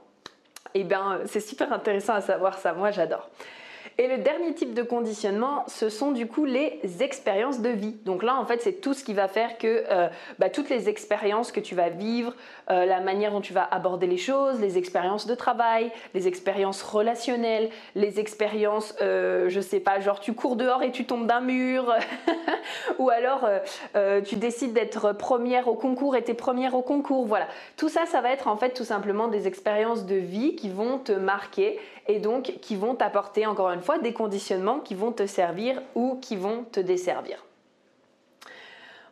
eh 0.74 0.84
bien, 0.84 1.20
c'est 1.26 1.40
super 1.40 1.72
intéressant 1.72 2.14
à 2.14 2.20
savoir 2.20 2.58
ça. 2.58 2.72
Moi, 2.72 2.92
j'adore. 2.92 3.28
Et 4.00 4.08
le 4.08 4.16
dernier 4.16 4.54
type 4.54 4.72
de 4.72 4.82
conditionnement, 4.82 5.62
ce 5.66 5.90
sont 5.90 6.10
du 6.10 6.26
coup 6.26 6.46
les 6.46 6.80
expériences 7.00 7.60
de 7.60 7.68
vie. 7.68 7.96
Donc 8.06 8.22
là, 8.22 8.36
en 8.36 8.46
fait, 8.46 8.62
c'est 8.62 8.80
tout 8.80 8.94
ce 8.94 9.04
qui 9.04 9.12
va 9.12 9.28
faire 9.28 9.58
que 9.58 9.84
euh, 9.90 10.08
bah, 10.38 10.48
toutes 10.48 10.70
les 10.70 10.88
expériences 10.88 11.52
que 11.52 11.60
tu 11.60 11.74
vas 11.74 11.90
vivre, 11.90 12.34
euh, 12.70 12.86
la 12.86 13.00
manière 13.00 13.30
dont 13.30 13.42
tu 13.42 13.52
vas 13.52 13.68
aborder 13.70 14.06
les 14.06 14.16
choses, 14.16 14.58
les 14.58 14.78
expériences 14.78 15.26
de 15.26 15.34
travail, 15.34 15.92
les 16.14 16.26
expériences 16.28 16.80
relationnelles, 16.80 17.68
les 17.94 18.18
expériences, 18.20 18.94
euh, 19.02 19.50
je 19.50 19.60
sais 19.60 19.80
pas, 19.80 20.00
genre 20.00 20.18
tu 20.18 20.32
cours 20.32 20.56
dehors 20.56 20.82
et 20.82 20.92
tu 20.92 21.04
tombes 21.04 21.26
d'un 21.26 21.42
mur, 21.42 21.94
ou 22.98 23.10
alors 23.10 23.46
tu 24.24 24.36
décides 24.36 24.72
d'être 24.72 25.12
première 25.12 25.68
au 25.68 25.74
concours 25.74 26.16
et 26.16 26.22
t'es 26.22 26.32
première 26.32 26.74
au 26.74 26.80
concours. 26.80 27.26
Voilà, 27.26 27.48
tout 27.76 27.90
ça, 27.90 28.06
ça 28.06 28.22
va 28.22 28.32
être 28.32 28.48
en 28.48 28.56
fait 28.56 28.70
tout 28.70 28.84
simplement 28.84 29.28
des 29.28 29.46
expériences 29.46 30.06
de 30.06 30.14
vie 30.14 30.56
qui 30.56 30.70
vont 30.70 30.96
te 30.96 31.12
marquer 31.12 31.78
et 32.06 32.18
donc 32.18 32.54
qui 32.62 32.76
vont 32.76 32.94
t'apporter 32.94 33.46
encore 33.46 33.70
une 33.70 33.82
fois 33.82 33.89
des 33.98 34.12
conditionnements 34.12 34.80
qui 34.80 34.94
vont 34.94 35.12
te 35.12 35.26
servir 35.26 35.80
ou 35.94 36.16
qui 36.20 36.36
vont 36.36 36.64
te 36.64 36.80
desservir. 36.80 37.44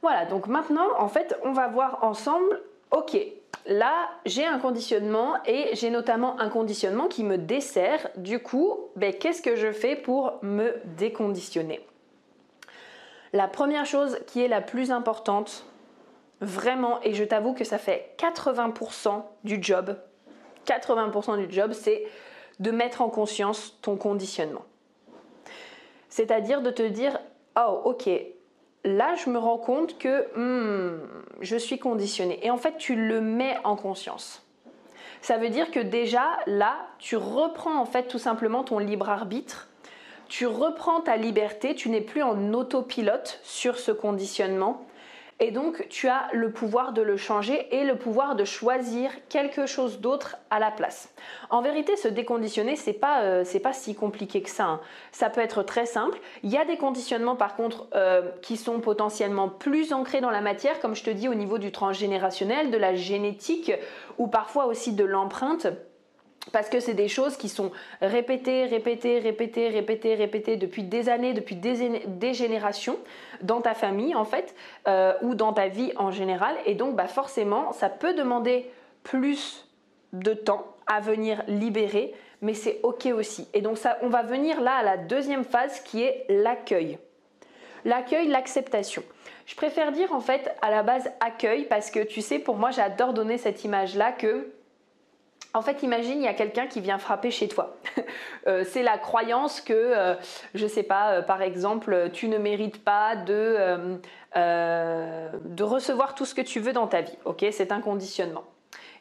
Voilà, 0.03 0.27
donc 0.27 0.47
maintenant 0.47 0.89
en 0.99 1.09
fait 1.09 1.37
on 1.43 1.53
va 1.53 1.69
voir 1.69 1.99
ensemble, 2.03 2.61
ok, 2.91 3.19
là 3.67 4.09
j'ai 4.25 4.47
un 4.47 4.59
conditionnement 4.59 5.35
et 5.45 5.71
j'ai 5.75 5.91
notamment 5.91 6.39
un 6.41 6.49
conditionnement 6.49 7.09
qui 7.09 7.25
me 7.25 7.37
dessert, 7.37 8.09
du 8.17 8.39
coup 8.39 8.79
ben, 8.97 9.13
qu'est-ce 9.13 9.43
que 9.43 9.57
je 9.57 9.73
fais 9.73 9.97
pour 9.97 10.39
me 10.43 10.75
déconditionner? 10.97 11.85
La 13.33 13.49
première 13.49 13.85
chose 13.85 14.19
qui 14.27 14.43
est 14.43 14.49
la 14.49 14.63
plus 14.63 14.91
importante, 14.91 15.67
vraiment, 16.41 17.01
et 17.03 17.13
je 17.15 17.25
t'avoue 17.25 17.53
que 17.53 17.65
ça 17.65 17.79
fait 17.79 18.15
80% 18.19 19.23
du 19.45 19.59
job, 19.61 19.97
80% 20.67 21.47
du 21.47 21.53
job, 21.53 21.73
c'est 21.73 22.07
de 22.59 22.71
mettre 22.71 23.03
en 23.03 23.09
conscience 23.09 23.79
ton 23.83 23.97
conditionnement. 23.97 24.65
C'est-à-dire 26.09 26.63
de 26.63 26.71
te 26.71 26.83
dire, 26.83 27.19
oh 27.57 27.83
ok, 27.85 28.09
là 28.85 29.15
je 29.15 29.31
me 29.31 29.39
rends 29.39 29.59
compte 29.59 29.99
que 29.99 30.27
hmm, 30.37 31.01
je 31.41 31.57
suis 31.57 31.79
conditionné. 31.79 32.45
Et 32.45 32.51
en 32.51 32.57
fait, 32.57 32.77
tu 32.79 32.97
le 32.97 33.21
mets 33.21 33.57
en 33.65 33.77
conscience. 33.77 34.43
Ça 35.21 35.37
veut 35.37 35.49
dire 35.49 35.71
que 35.71 35.81
déjà 35.81 36.25
là, 36.47 36.77
tu 36.99 37.17
reprends 37.17 37.79
en 37.79 37.85
fait 37.85 38.05
tout 38.05 38.19
simplement 38.19 38.65
ton 38.65 38.79
libre 38.79 39.09
arbitre. 39.09 39.69
Tu 40.29 40.47
reprends 40.47 41.01
ta 41.01 41.17
liberté, 41.17 41.75
tu 41.75 41.89
n'es 41.89 42.01
plus 42.01 42.23
en 42.23 42.53
autopilote 42.53 43.41
sur 43.43 43.79
ce 43.79 43.93
conditionnement 43.93 44.87
et 45.41 45.53
donc, 45.53 45.87
tu 45.89 46.09
as 46.09 46.29
le 46.33 46.51
pouvoir 46.51 46.93
de 46.93 47.01
le 47.01 47.17
changer 47.17 47.69
et 47.71 47.85
le 47.85 47.97
pouvoir 47.97 48.35
de 48.35 48.45
choisir 48.45 49.13
quelque 49.29 49.67
chose 49.67 50.01
d'autre 50.01 50.37
à 50.51 50.59
la 50.59 50.73
place. 50.73 51.11
En 51.51 51.63
vérité, 51.63 51.97
se 51.97 52.09
déconditionner, 52.09 52.75
c'est 52.75 52.93
pas, 52.93 53.23
euh, 53.23 53.45
pas 53.63 53.73
si 53.73 53.95
compliqué 53.95 54.43
que 54.43 54.51
ça. 54.51 54.65
Hein. 54.65 54.81
Ça 55.13 55.31
peut 55.31 55.41
être 55.41 55.63
très 55.63 55.87
simple. 55.87 56.19
Il 56.43 56.51
y 56.51 56.57
a 56.57 56.65
des 56.65 56.77
conditionnements, 56.77 57.37
par 57.37 57.55
contre, 57.55 57.87
euh, 57.95 58.31
qui 58.43 58.57
sont 58.57 58.81
potentiellement 58.81 59.49
plus 59.49 59.93
ancrés 59.93 60.21
dans 60.21 60.31
la 60.31 60.41
matière, 60.41 60.81
comme 60.81 60.97
je 60.97 61.05
te 61.05 61.11
dis, 61.11 61.29
au 61.29 61.35
niveau 61.35 61.59
du 61.59 61.71
transgénérationnel, 61.71 62.73
de 62.73 62.77
la 62.77 62.97
génétique 62.97 63.71
ou 64.19 64.27
parfois 64.27 64.67
aussi 64.67 64.93
de 64.93 65.05
l'empreinte 65.05 65.69
parce 66.53 66.69
que 66.69 66.81
c'est 66.81 66.95
des 66.95 67.09
choses 67.09 67.37
qui 67.37 67.49
sont 67.49 67.71
répétées, 68.01 68.67
répétées, 68.67 69.19
répétées, 69.19 69.69
répétées, 69.69 70.15
répétées 70.15 70.57
depuis 70.57 70.83
des 70.83 71.09
années, 71.09 71.33
depuis 71.33 71.57
des, 71.57 72.35
générations 72.35 72.99
dans 73.43 73.61
ta 73.61 73.75
famille 73.75 74.15
en 74.15 74.25
fait, 74.25 74.55
euh, 74.87 75.13
ou 75.23 75.35
dans 75.35 75.53
ta 75.53 75.69
vie 75.69 75.93
en 75.97 76.11
général. 76.11 76.55
Et 76.67 76.75
donc 76.75 76.95
bah, 76.95 77.09
forcément, 77.09 77.73
ça 77.73 77.89
peut 77.89 78.15
demander 78.15 78.71
plus 79.03 79.67
de 80.13 80.33
temps 80.33 80.67
à 80.87 81.01
venir 81.01 81.43
libérer, 81.49 82.15
mais 82.41 82.55
c'est 82.55 82.81
ok 82.83 83.07
aussi. 83.07 83.47
Et 83.53 83.61
donc 83.61 83.79
ça, 83.79 83.99
on 84.03 84.09
va 84.09 84.23
venir 84.23 84.61
là 84.61 84.77
à 84.77 84.83
la 84.83 84.97
deuxième 84.97 85.45
phase 85.45 85.81
qui 85.81 86.03
est 86.03 86.25
l'accueil. 86.29 86.99
L'accueil, 87.85 88.29
l'acceptation. 88.29 89.03
Je 89.47 89.55
préfère 89.55 89.93
dire 89.93 90.13
en 90.13 90.21
fait 90.21 90.55
à 90.61 90.71
la 90.71 90.83
base 90.83 91.11
accueil 91.21 91.65
parce 91.65 91.91
que 91.91 92.01
tu 92.01 92.21
sais, 92.21 92.39
pour 92.39 92.57
moi, 92.57 92.71
j'adore 92.71 93.15
donner 93.15 93.39
cette 93.39 93.65
image-là 93.65 94.13
que 94.13 94.53
en 95.55 95.63
fait, 95.63 95.83
imagine, 95.83 96.19
il 96.19 96.25
y 96.25 96.29
a 96.29 96.35
quelqu'un 96.35 96.67
qui 96.67 96.81
vient 96.81 96.99
frapper 96.99 97.31
chez 97.31 97.49
toi. 97.49 97.77
Euh, 98.47 98.65
c'est 98.65 98.83
la 98.83 98.97
croyance 98.97 99.61
que, 99.61 99.75
euh, 99.75 100.15
je 100.55 100.63
ne 100.63 100.69
sais 100.69 100.85
pas, 100.85 101.11
euh, 101.11 101.23
par 101.23 101.43
exemple, 101.43 102.09
tu 102.15 102.29
ne 102.29 102.39
mérites 102.39 102.83
pas 102.83 103.15
de, 103.15 103.99
recevoir 105.61 106.15
tout 106.15 106.25
ce 106.25 106.35
que 106.35 106.41
tu 106.41 106.59
veux 106.61 106.73
dans 106.73 106.87
ta 106.87 107.03
vie. 107.03 107.19
C'est 107.53 107.73
un 107.73 107.81
conditionnement. 107.83 108.45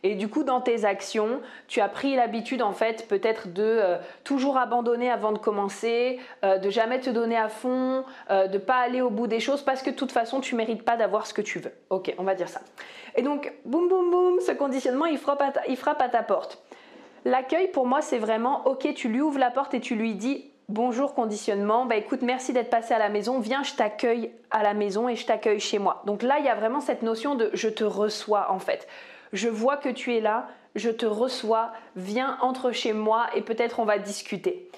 Et 0.08 0.16
du 0.16 0.30
coup, 0.30 0.44
dans 0.44 0.62
tes 0.62 0.86
actions, 0.86 1.42
tu 1.68 1.82
as 1.82 1.90
pris 1.90 2.16
l'habitude 2.16 2.62
en 2.62 2.72
fait 2.72 3.10
peut-être 3.10 3.52
de 3.52 3.62
euh, 3.62 3.98
toujours 4.24 4.58
abandonner 4.58 5.12
avant 5.12 5.34
de 5.34 5.38
commencer, 5.38 6.18
euh, 6.46 6.58
de 6.58 6.70
jamais 6.70 7.02
te 7.02 7.10
donner 7.10 7.36
à 7.36 7.50
fond, 7.50 8.06
euh, 8.32 8.48
de 8.48 8.58
pas 8.58 8.78
aller 8.78 9.02
au 9.02 9.10
bout 9.10 9.28
des 9.28 9.42
choses 9.42 9.62
parce 9.62 9.82
que 9.82 9.90
de 9.90 9.96
toute 9.96 10.14
façon, 10.14 10.40
tu 10.40 10.56
mérites 10.56 10.84
pas 10.84 10.96
d'avoir 10.96 11.28
ce 11.28 11.34
que 11.34 11.42
tu 11.42 11.60
veux. 11.60 11.74
Ok, 11.90 12.14
on 12.18 12.24
va 12.24 12.36
dire 12.36 12.48
ça. 12.48 12.62
Et 13.18 13.22
donc, 13.22 13.52
boum 13.66 13.90
boum 13.90 14.10
boum, 14.10 14.40
ce 14.40 14.54
conditionnement, 14.54 15.08
il 15.08 15.18
frappe 15.18 15.42
à 15.42 15.52
ta, 15.52 15.62
il 15.68 15.76
frappe 15.76 16.02
à 16.02 16.08
ta 16.08 16.24
porte. 16.24 16.64
L'accueil 17.26 17.68
pour 17.68 17.86
moi, 17.86 18.00
c'est 18.00 18.20
vraiment 18.20 18.66
ok, 18.66 18.94
tu 18.94 19.10
lui 19.10 19.20
ouvres 19.20 19.40
la 19.40 19.52
porte 19.52 19.74
et 19.74 19.82
tu 19.82 19.96
lui 19.96 20.16
dis 20.16 20.50
Bonjour 20.70 21.16
conditionnement, 21.16 21.86
bah 21.86 21.96
écoute, 21.96 22.22
merci 22.22 22.52
d'être 22.54 22.70
passé 22.70 22.94
à 22.94 23.00
la 23.00 23.08
maison, 23.08 23.40
viens, 23.40 23.64
je 23.64 23.74
t'accueille 23.74 24.32
à 24.52 24.64
la 24.64 24.74
maison 24.74 25.08
et 25.08 25.16
je 25.16 25.26
t'accueille 25.26 25.62
chez 25.62 25.80
moi. 25.80 26.02
Donc 26.06 26.24
là, 26.24 26.40
il 26.40 26.46
y 26.46 26.50
a 26.50 26.56
vraiment 26.56 26.82
cette 26.82 27.04
notion 27.04 27.36
de 27.36 27.50
je 27.54 27.70
te 27.70 27.86
reçois 27.86 28.52
en 28.52 28.60
fait 28.60 28.88
je 29.34 29.50
vois 29.50 29.77
que 29.77 29.89
tu 29.89 30.15
es 30.15 30.22
là, 30.22 30.48
je 30.75 30.89
te 30.89 31.05
reçois, 31.05 31.72
viens 31.96 32.38
entre 32.41 32.72
chez 32.72 32.93
moi 32.93 33.27
et 33.36 33.41
peut-être 33.41 33.79
on 33.79 33.86
va 33.86 33.98
discuter. 33.98 34.69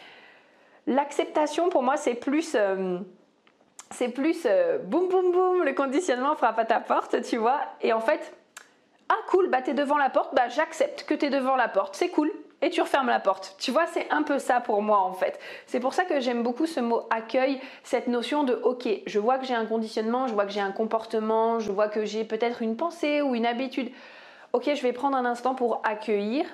L'acceptation 0.87 1.69
pour 1.69 1.83
moi 1.83 1.97
c'est 1.97 2.15
plus... 2.15 2.55
Euh, 2.55 2.99
c'est 3.91 4.09
plus 4.09 4.43
euh, 4.45 4.77
boum 4.77 5.07
boum 5.07 5.31
boum, 5.31 5.63
le 5.63 5.73
conditionnement 5.73 6.35
frappe 6.35 6.59
à 6.59 6.65
ta 6.65 6.79
porte, 6.79 7.21
tu 7.23 7.37
vois. 7.37 7.59
Et 7.81 7.91
en 7.93 7.99
fait, 7.99 8.33
ah 9.09 9.17
cool, 9.29 9.49
bah 9.49 9.61
t'es 9.61 9.73
devant 9.73 9.97
la 9.97 10.09
porte, 10.09 10.35
bah 10.35 10.47
j'accepte 10.47 11.05
que 11.05 11.13
t'es 11.13 11.29
devant 11.29 11.55
la 11.55 11.67
porte, 11.67 11.95
c'est 11.95 12.09
cool. 12.09 12.31
Et 12.61 12.69
tu 12.69 12.81
refermes 12.81 13.07
la 13.07 13.21
porte. 13.21 13.55
Tu 13.57 13.71
vois, 13.71 13.87
c'est 13.87 14.05
un 14.11 14.21
peu 14.21 14.37
ça 14.37 14.59
pour 14.59 14.81
moi 14.81 14.99
en 14.99 15.13
fait. 15.13 15.39
C'est 15.65 15.79
pour 15.79 15.93
ça 15.93 16.03
que 16.03 16.19
j'aime 16.19 16.43
beaucoup 16.43 16.65
ce 16.65 16.81
mot 16.81 17.07
accueil, 17.09 17.61
cette 17.83 18.07
notion 18.07 18.43
de 18.43 18.53
ok, 18.53 18.87
je 19.07 19.17
vois 19.17 19.37
que 19.37 19.45
j'ai 19.45 19.55
un 19.55 19.65
conditionnement, 19.65 20.27
je 20.27 20.33
vois 20.33 20.45
que 20.45 20.51
j'ai 20.51 20.59
un 20.59 20.73
comportement, 20.73 21.59
je 21.59 21.71
vois 21.71 21.87
que 21.87 22.03
j'ai 22.03 22.25
peut-être 22.25 22.61
une 22.61 22.75
pensée 22.75 23.21
ou 23.21 23.33
une 23.33 23.45
habitude. 23.45 23.89
Ok, 24.53 24.69
je 24.73 24.81
vais 24.81 24.93
prendre 24.93 25.15
un 25.15 25.25
instant 25.25 25.53
pour 25.53 25.81
accueillir 25.83 26.45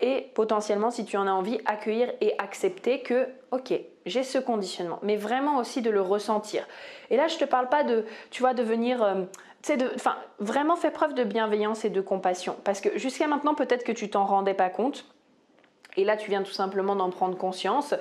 et 0.00 0.30
potentiellement, 0.34 0.90
si 0.90 1.04
tu 1.04 1.16
en 1.16 1.26
as 1.26 1.32
envie, 1.32 1.58
accueillir 1.64 2.12
et 2.20 2.34
accepter 2.38 3.00
que, 3.00 3.26
ok, 3.50 3.72
j'ai 4.06 4.22
ce 4.22 4.38
conditionnement, 4.38 4.98
mais 5.02 5.16
vraiment 5.16 5.58
aussi 5.58 5.82
de 5.82 5.90
le 5.90 6.00
ressentir. 6.00 6.66
Et 7.10 7.16
là, 7.16 7.26
je 7.26 7.36
te 7.36 7.44
parle 7.44 7.68
pas 7.68 7.82
de, 7.82 8.04
tu 8.30 8.42
vois, 8.42 8.54
de 8.54 8.62
venir, 8.62 9.02
euh, 9.02 9.22
tu 9.62 9.76
vraiment 10.38 10.76
fais 10.76 10.90
preuve 10.90 11.14
de 11.14 11.24
bienveillance 11.24 11.84
et 11.84 11.90
de 11.90 12.00
compassion, 12.00 12.56
parce 12.62 12.80
que 12.80 12.96
jusqu'à 12.96 13.26
maintenant, 13.26 13.54
peut-être 13.54 13.84
que 13.84 13.92
tu 13.92 14.08
t'en 14.08 14.24
rendais 14.24 14.54
pas 14.54 14.70
compte, 14.70 15.04
et 15.96 16.04
là, 16.04 16.16
tu 16.16 16.30
viens 16.30 16.42
tout 16.42 16.52
simplement 16.52 16.94
d'en 16.94 17.10
prendre 17.10 17.36
conscience. 17.36 17.94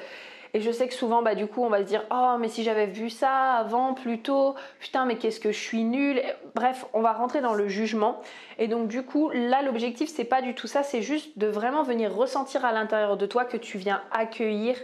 Et 0.58 0.62
je 0.62 0.72
sais 0.72 0.88
que 0.88 0.96
souvent, 0.96 1.22
bah, 1.22 1.36
du 1.36 1.46
coup, 1.46 1.62
on 1.62 1.70
va 1.70 1.82
se 1.82 1.84
dire 1.84 2.04
Oh, 2.10 2.38
mais 2.40 2.48
si 2.48 2.64
j'avais 2.64 2.88
vu 2.88 3.12
ça 3.12 3.54
avant, 3.54 3.94
plus 3.94 4.24
tôt, 4.24 4.56
putain, 4.80 5.06
mais 5.06 5.18
qu'est-ce 5.18 5.40
que 5.40 5.52
je 5.52 5.60
suis 5.60 5.84
nulle. 5.84 6.20
Bref, 6.56 6.88
on 6.94 7.02
va 7.02 7.14
rentrer 7.14 7.42
dans 7.42 7.54
le 7.54 7.68
jugement. 7.68 8.22
Et 8.58 8.68
donc, 8.68 8.88
du 8.88 9.04
coup, 9.04 9.30
là, 9.30 9.62
l'objectif, 9.62 10.10
c'est 10.10 10.24
pas 10.24 10.42
du 10.42 10.56
tout 10.56 10.66
ça, 10.66 10.82
c'est 10.82 11.04
juste 11.04 11.38
de 11.38 11.46
vraiment 11.46 11.84
venir 11.84 12.12
ressentir 12.12 12.66
à 12.66 12.72
l'intérieur 12.72 13.18
de 13.18 13.28
toi 13.28 13.46
que 13.46 13.56
tu 13.56 13.78
viens 13.78 14.02
accueillir 14.12 14.78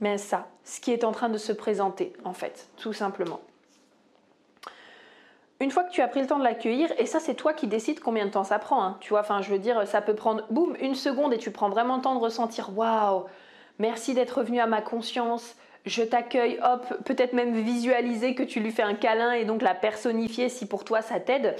mais 0.00 0.16
ça, 0.16 0.46
ce 0.64 0.80
qui 0.80 0.92
est 0.92 1.04
en 1.04 1.12
train 1.12 1.28
de 1.28 1.36
se 1.36 1.52
présenter, 1.52 2.14
en 2.24 2.32
fait, 2.32 2.68
tout 2.78 2.94
simplement. 2.94 3.40
Une 5.60 5.70
fois 5.70 5.84
que 5.84 5.90
tu 5.90 6.00
as 6.00 6.08
pris 6.08 6.22
le 6.22 6.26
temps 6.26 6.38
de 6.38 6.44
l'accueillir, 6.44 6.90
et 6.96 7.04
ça 7.04 7.20
c'est 7.20 7.34
toi 7.34 7.52
qui 7.52 7.66
décides 7.66 8.00
combien 8.00 8.24
de 8.24 8.30
temps 8.30 8.44
ça 8.44 8.58
prend, 8.58 8.82
hein, 8.82 8.96
tu 9.00 9.10
vois, 9.10 9.20
enfin 9.20 9.42
je 9.42 9.50
veux 9.50 9.58
dire, 9.58 9.86
ça 9.86 10.00
peut 10.00 10.14
prendre, 10.14 10.46
boum, 10.48 10.74
une 10.80 10.94
seconde 10.94 11.34
et 11.34 11.38
tu 11.38 11.50
prends 11.50 11.68
vraiment 11.68 11.96
le 11.96 12.02
temps 12.02 12.14
de 12.14 12.20
ressentir, 12.20 12.70
waouh, 12.74 13.24
merci 13.80 14.14
d'être 14.14 14.42
venu 14.42 14.60
à 14.60 14.66
ma 14.66 14.82
conscience, 14.82 15.56
je 15.86 16.02
t'accueille, 16.02 16.60
hop, 16.62 16.86
peut-être 17.04 17.32
même 17.32 17.54
visualiser 17.54 18.34
que 18.34 18.42
tu 18.42 18.60
lui 18.60 18.70
fais 18.70 18.82
un 18.82 18.94
câlin 18.94 19.32
et 19.32 19.44
donc 19.44 19.62
la 19.62 19.74
personnifier 19.74 20.48
si 20.48 20.66
pour 20.66 20.84
toi 20.84 21.02
ça 21.02 21.18
t'aide. 21.18 21.56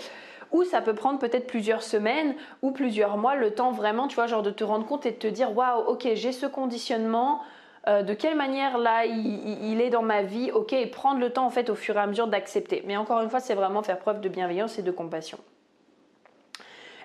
Ou 0.53 0.65
ça 0.65 0.81
peut 0.81 0.95
prendre 0.95 1.19
peut-être 1.19 1.47
plusieurs 1.47 1.83
semaines 1.83 2.35
ou 2.61 2.73
plusieurs 2.73 3.17
mois, 3.17 3.37
le 3.37 3.53
temps 3.53 3.71
vraiment, 3.71 4.09
tu 4.09 4.17
vois, 4.17 4.27
genre 4.27 4.43
de 4.43 4.51
te 4.51 4.65
rendre 4.65 4.85
compte 4.85 5.07
et 5.07 5.13
de 5.13 5.17
te 5.17 5.29
dire, 5.29 5.57
waouh, 5.57 5.85
ok, 5.87 6.09
j'ai 6.15 6.33
ce 6.33 6.47
conditionnement, 6.47 7.41
euh, 7.87 8.03
de 8.03 8.15
quelle 8.15 8.37
manière 8.37 8.77
là 8.77 9.07
il, 9.07 9.81
est 9.81 9.91
dans 9.91 10.03
ma 10.03 10.23
vie, 10.23 10.51
ok, 10.51 10.73
et 10.73 10.87
prendre 10.87 11.21
le 11.21 11.31
temps 11.31 11.47
en 11.47 11.51
fait 11.51 11.71
au 11.71 11.77
fur 11.77 11.97
et 11.97 12.01
à 12.01 12.07
mesure 12.07 12.27
d'accepter. 12.27 12.83
Mais 12.87 12.97
encore 12.97 13.23
une 13.23 13.31
fois, 13.31 13.41
c'est 13.41 13.55
vraiment 13.55 13.83
faire 13.83 13.99
preuve 13.99 14.21
de 14.21 14.29
bienveillance 14.29 14.79
et 14.79 14.83
de 14.83 14.91
compassion. 14.91 15.39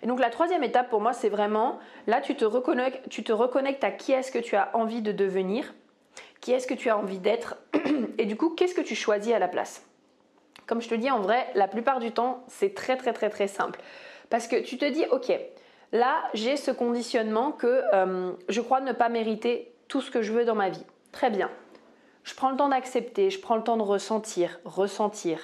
Et 0.06 0.08
donc 0.08 0.20
la 0.20 0.30
troisième 0.30 0.64
étape 0.64 0.92
pour 0.92 1.02
moi, 1.02 1.14
c'est 1.14 1.30
vraiment, 1.30 1.80
là 2.06 2.22
tu 2.22 2.36
te, 2.36 2.46
reconnectes, 2.46 3.84
à 3.84 3.90
qui 3.90 4.12
est-ce 4.12 4.32
que 4.32 4.38
tu 4.38 4.56
as 4.56 4.70
envie 4.76 5.02
de 5.02 5.12
devenir, 5.12 5.74
qui 6.42 6.52
est-ce 6.52 6.68
que 6.68 6.76
tu 6.76 6.92
as 6.92 6.98
envie 7.00 7.18
d'être, 7.18 7.58
et 8.20 8.26
du 8.26 8.38
coup, 8.38 8.52
qu'est-ce 8.52 8.76
que 8.76 8.82
tu 8.82 8.94
choisis 8.94 9.34
à 9.34 9.40
la 9.40 9.48
place? 9.48 9.84
Comme 10.68 10.80
je 10.80 10.90
te 10.90 10.94
dis, 10.94 11.10
en 11.10 11.22
vrai, 11.22 11.48
la 11.56 11.68
plupart 11.68 11.98
du 11.98 12.12
temps, 12.12 12.44
c'est 12.48 12.76
très 12.76 12.98
très 12.98 13.14
très 13.14 13.32
très 13.32 13.48
simple. 13.48 13.80
Parce 14.30 14.48
que 14.48 14.58
tu 14.58 14.78
te 14.78 14.86
dis, 14.86 15.06
ok, 15.10 15.34
là 15.92 16.22
j'ai 16.36 16.56
ce 16.56 16.70
conditionnement 16.70 17.52
que 17.52 17.82
euh, 17.92 18.32
je 18.48 18.62
crois 18.62 18.82
ne 18.82 18.92
pas 18.92 19.10
mériter 19.10 19.74
tout 19.88 20.02
ce 20.02 20.12
que 20.12 20.22
je 20.22 20.34
veux 20.34 20.46
dans 20.46 20.54
ma 20.54 20.70
vie. 20.70 20.86
Très 21.14 21.32
bien. 21.32 21.50
Je 22.24 22.36
prends 22.36 22.52
le 22.52 22.58
temps 22.58 22.70
d'accepter, 22.70 23.32
je 23.32 23.40
prends 23.40 23.56
le 23.56 23.64
temps 23.64 23.78
de 23.78 23.82
ressentir, 23.82 24.60
ressentir, 24.66 25.40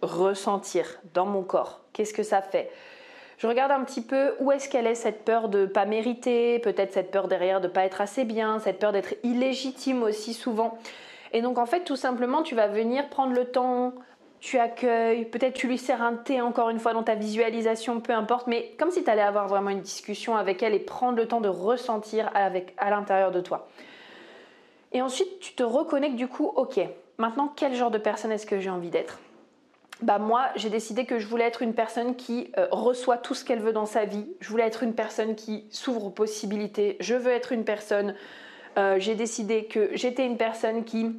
ressentir 0.00 0.98
dans 1.12 1.26
mon 1.26 1.42
corps. 1.42 1.82
Qu'est-ce 1.92 2.14
que 2.14 2.22
ça 2.22 2.40
fait? 2.40 2.70
Je 3.42 3.48
regarde 3.48 3.72
un 3.72 3.82
petit 3.82 4.02
peu 4.02 4.36
où 4.38 4.52
est-ce 4.52 4.68
qu'elle 4.68 4.86
est 4.86 4.94
cette 4.94 5.24
peur 5.24 5.48
de 5.48 5.66
pas 5.66 5.84
mériter, 5.84 6.60
peut-être 6.60 6.92
cette 6.92 7.10
peur 7.10 7.26
derrière 7.26 7.60
de 7.60 7.66
pas 7.66 7.84
être 7.84 8.00
assez 8.00 8.22
bien, 8.22 8.60
cette 8.60 8.78
peur 8.78 8.92
d'être 8.92 9.14
illégitime 9.24 10.04
aussi 10.04 10.32
souvent. 10.32 10.78
Et 11.32 11.42
donc 11.42 11.58
en 11.58 11.66
fait, 11.66 11.80
tout 11.80 11.96
simplement, 11.96 12.44
tu 12.44 12.54
vas 12.54 12.68
venir 12.68 13.08
prendre 13.08 13.32
le 13.32 13.46
temps 13.46 13.94
tu 14.38 14.60
accueilles, 14.60 15.24
peut-être 15.24 15.54
tu 15.54 15.66
lui 15.66 15.76
sers 15.76 16.00
un 16.00 16.14
thé 16.14 16.40
encore 16.40 16.70
une 16.70 16.78
fois 16.78 16.92
dans 16.92 17.02
ta 17.02 17.16
visualisation, 17.16 18.00
peu 18.00 18.12
importe, 18.12 18.46
mais 18.46 18.76
comme 18.78 18.92
si 18.92 19.02
tu 19.02 19.10
allais 19.10 19.22
avoir 19.22 19.48
vraiment 19.48 19.70
une 19.70 19.80
discussion 19.80 20.36
avec 20.36 20.62
elle 20.62 20.74
et 20.74 20.78
prendre 20.78 21.16
le 21.16 21.26
temps 21.26 21.40
de 21.40 21.48
ressentir 21.48 22.30
à 22.32 22.90
l'intérieur 22.90 23.32
de 23.32 23.40
toi. 23.40 23.66
Et 24.92 25.02
ensuite, 25.02 25.40
tu 25.40 25.54
te 25.54 25.64
reconnectes 25.64 26.14
du 26.14 26.28
coup, 26.28 26.52
ok, 26.54 26.78
maintenant 27.18 27.52
quel 27.56 27.74
genre 27.74 27.90
de 27.90 27.98
personne 27.98 28.30
est-ce 28.30 28.46
que 28.46 28.60
j'ai 28.60 28.70
envie 28.70 28.90
d'être? 28.90 29.18
Bah 30.02 30.18
moi, 30.18 30.48
j'ai 30.56 30.68
décidé 30.68 31.06
que 31.06 31.18
je 31.18 31.26
voulais 31.26 31.44
être 31.44 31.62
une 31.62 31.74
personne 31.74 32.16
qui 32.16 32.50
euh, 32.58 32.66
reçoit 32.72 33.18
tout 33.18 33.34
ce 33.34 33.44
qu'elle 33.44 33.60
veut 33.60 33.72
dans 33.72 33.86
sa 33.86 34.04
vie. 34.04 34.26
Je 34.40 34.48
voulais 34.48 34.66
être 34.66 34.82
une 34.82 34.94
personne 34.94 35.36
qui 35.36 35.64
s'ouvre 35.70 36.06
aux 36.06 36.10
possibilités. 36.10 36.96
Je 36.98 37.14
veux 37.14 37.30
être 37.30 37.52
une 37.52 37.64
personne. 37.64 38.14
Euh, 38.78 38.96
j'ai 38.98 39.14
décidé 39.14 39.66
que 39.66 39.90
j'étais 39.94 40.26
une 40.26 40.36
personne 40.36 40.84
qui 40.84 41.14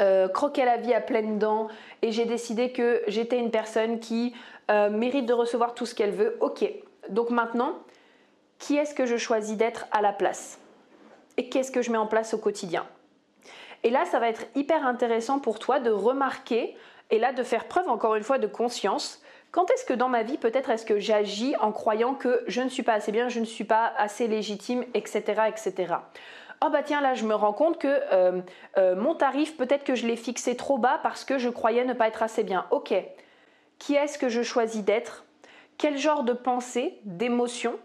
euh, 0.00 0.28
croquer 0.28 0.64
la 0.64 0.76
vie 0.76 0.94
à 0.94 1.00
pleines 1.00 1.38
dents 1.38 1.68
et 2.02 2.12
j'ai 2.12 2.24
décidé 2.24 2.70
que 2.70 3.02
j'étais 3.08 3.38
une 3.38 3.50
personne 3.50 3.98
qui 4.00 4.34
mérite 4.90 5.26
de 5.26 5.34
recevoir 5.34 5.74
tout 5.74 5.84
ce 5.84 5.94
qu'elle 5.94 6.12
veut. 6.12 6.38
Ok, 6.40 6.64
donc 7.10 7.28
maintenant, 7.28 7.74
qui 8.58 8.78
est-ce 8.78 8.94
que 8.94 9.04
je 9.04 9.18
choisis 9.18 9.58
d'être 9.58 9.84
à 9.90 10.00
la 10.00 10.14
place? 10.14 10.58
Et 11.36 11.50
qu'est-ce 11.50 11.70
que 11.70 11.82
je 11.82 11.90
mets 11.90 11.98
en 11.98 12.06
place 12.06 12.32
au 12.32 12.38
quotidien? 12.38 12.86
Et 13.84 13.90
là, 13.90 14.04
ça 14.04 14.18
va 14.18 14.28
être 14.28 14.44
hyper 14.54 14.86
intéressant 14.86 15.38
pour 15.38 15.58
toi 15.58 15.80
de 15.80 15.90
remarquer 15.90 16.76
et 17.10 17.18
là 17.18 17.32
de 17.32 17.42
faire 17.42 17.66
preuve 17.66 17.88
encore 17.88 18.14
une 18.14 18.22
fois 18.22 18.38
de 18.38 18.46
conscience. 18.46 19.22
Quand 19.50 19.70
est-ce 19.70 19.84
que 19.84 19.92
dans 19.92 20.08
ma 20.08 20.22
vie, 20.22 20.38
peut-être 20.38 20.70
est-ce 20.70 20.86
que 20.86 20.98
j'agis 20.98 21.54
en 21.56 21.72
croyant 21.72 22.14
que 22.14 22.42
je 22.46 22.62
ne 22.62 22.68
suis 22.68 22.82
pas 22.82 22.94
assez 22.94 23.12
bien, 23.12 23.28
je 23.28 23.40
ne 23.40 23.44
suis 23.44 23.64
pas 23.64 23.92
assez 23.98 24.28
légitime, 24.28 24.84
etc. 24.94 25.42
etc 25.48 25.94
oh 26.64 26.70
bah 26.70 26.82
tiens 26.82 27.00
là 27.00 27.14
je 27.14 27.24
me 27.24 27.34
rends 27.34 27.52
compte 27.52 27.78
que 27.78 28.00
euh, 28.12 28.40
euh, 28.78 28.96
mon 28.96 29.14
tarif 29.14 29.56
peut-être 29.56 29.84
que 29.84 29.94
je 29.94 30.06
l'ai 30.06 30.16
fixé 30.16 30.56
trop 30.56 30.78
bas 30.78 31.00
parce 31.02 31.24
que 31.24 31.38
je 31.38 31.48
croyais 31.48 31.84
ne 31.84 31.92
pas 31.92 32.08
être 32.08 32.22
assez 32.22 32.44
bien. 32.44 32.66
Ok, 32.70 32.94
qui 33.78 33.94
est-ce 33.94 34.18
que 34.18 34.28
je 34.28 34.42
choisis 34.42 34.82
d'être? 34.82 35.24
Quel 35.78 35.98
genre 35.98 36.22
de 36.22 36.32
pensée, 36.32 37.00
d'émotion, 37.04 37.78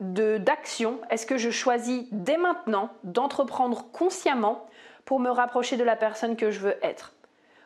d'action 0.00 1.00
est-ce 1.10 1.26
que 1.26 1.38
je 1.38 1.50
choisis 1.50 2.06
dès 2.12 2.36
maintenant 2.36 2.90
d'entreprendre 3.04 3.90
consciemment 3.90 4.66
pour 5.08 5.20
me 5.20 5.30
rapprocher 5.30 5.78
de 5.78 5.84
la 5.84 5.96
personne 5.96 6.36
que 6.36 6.50
je 6.50 6.60
veux 6.60 6.76
être 6.82 7.14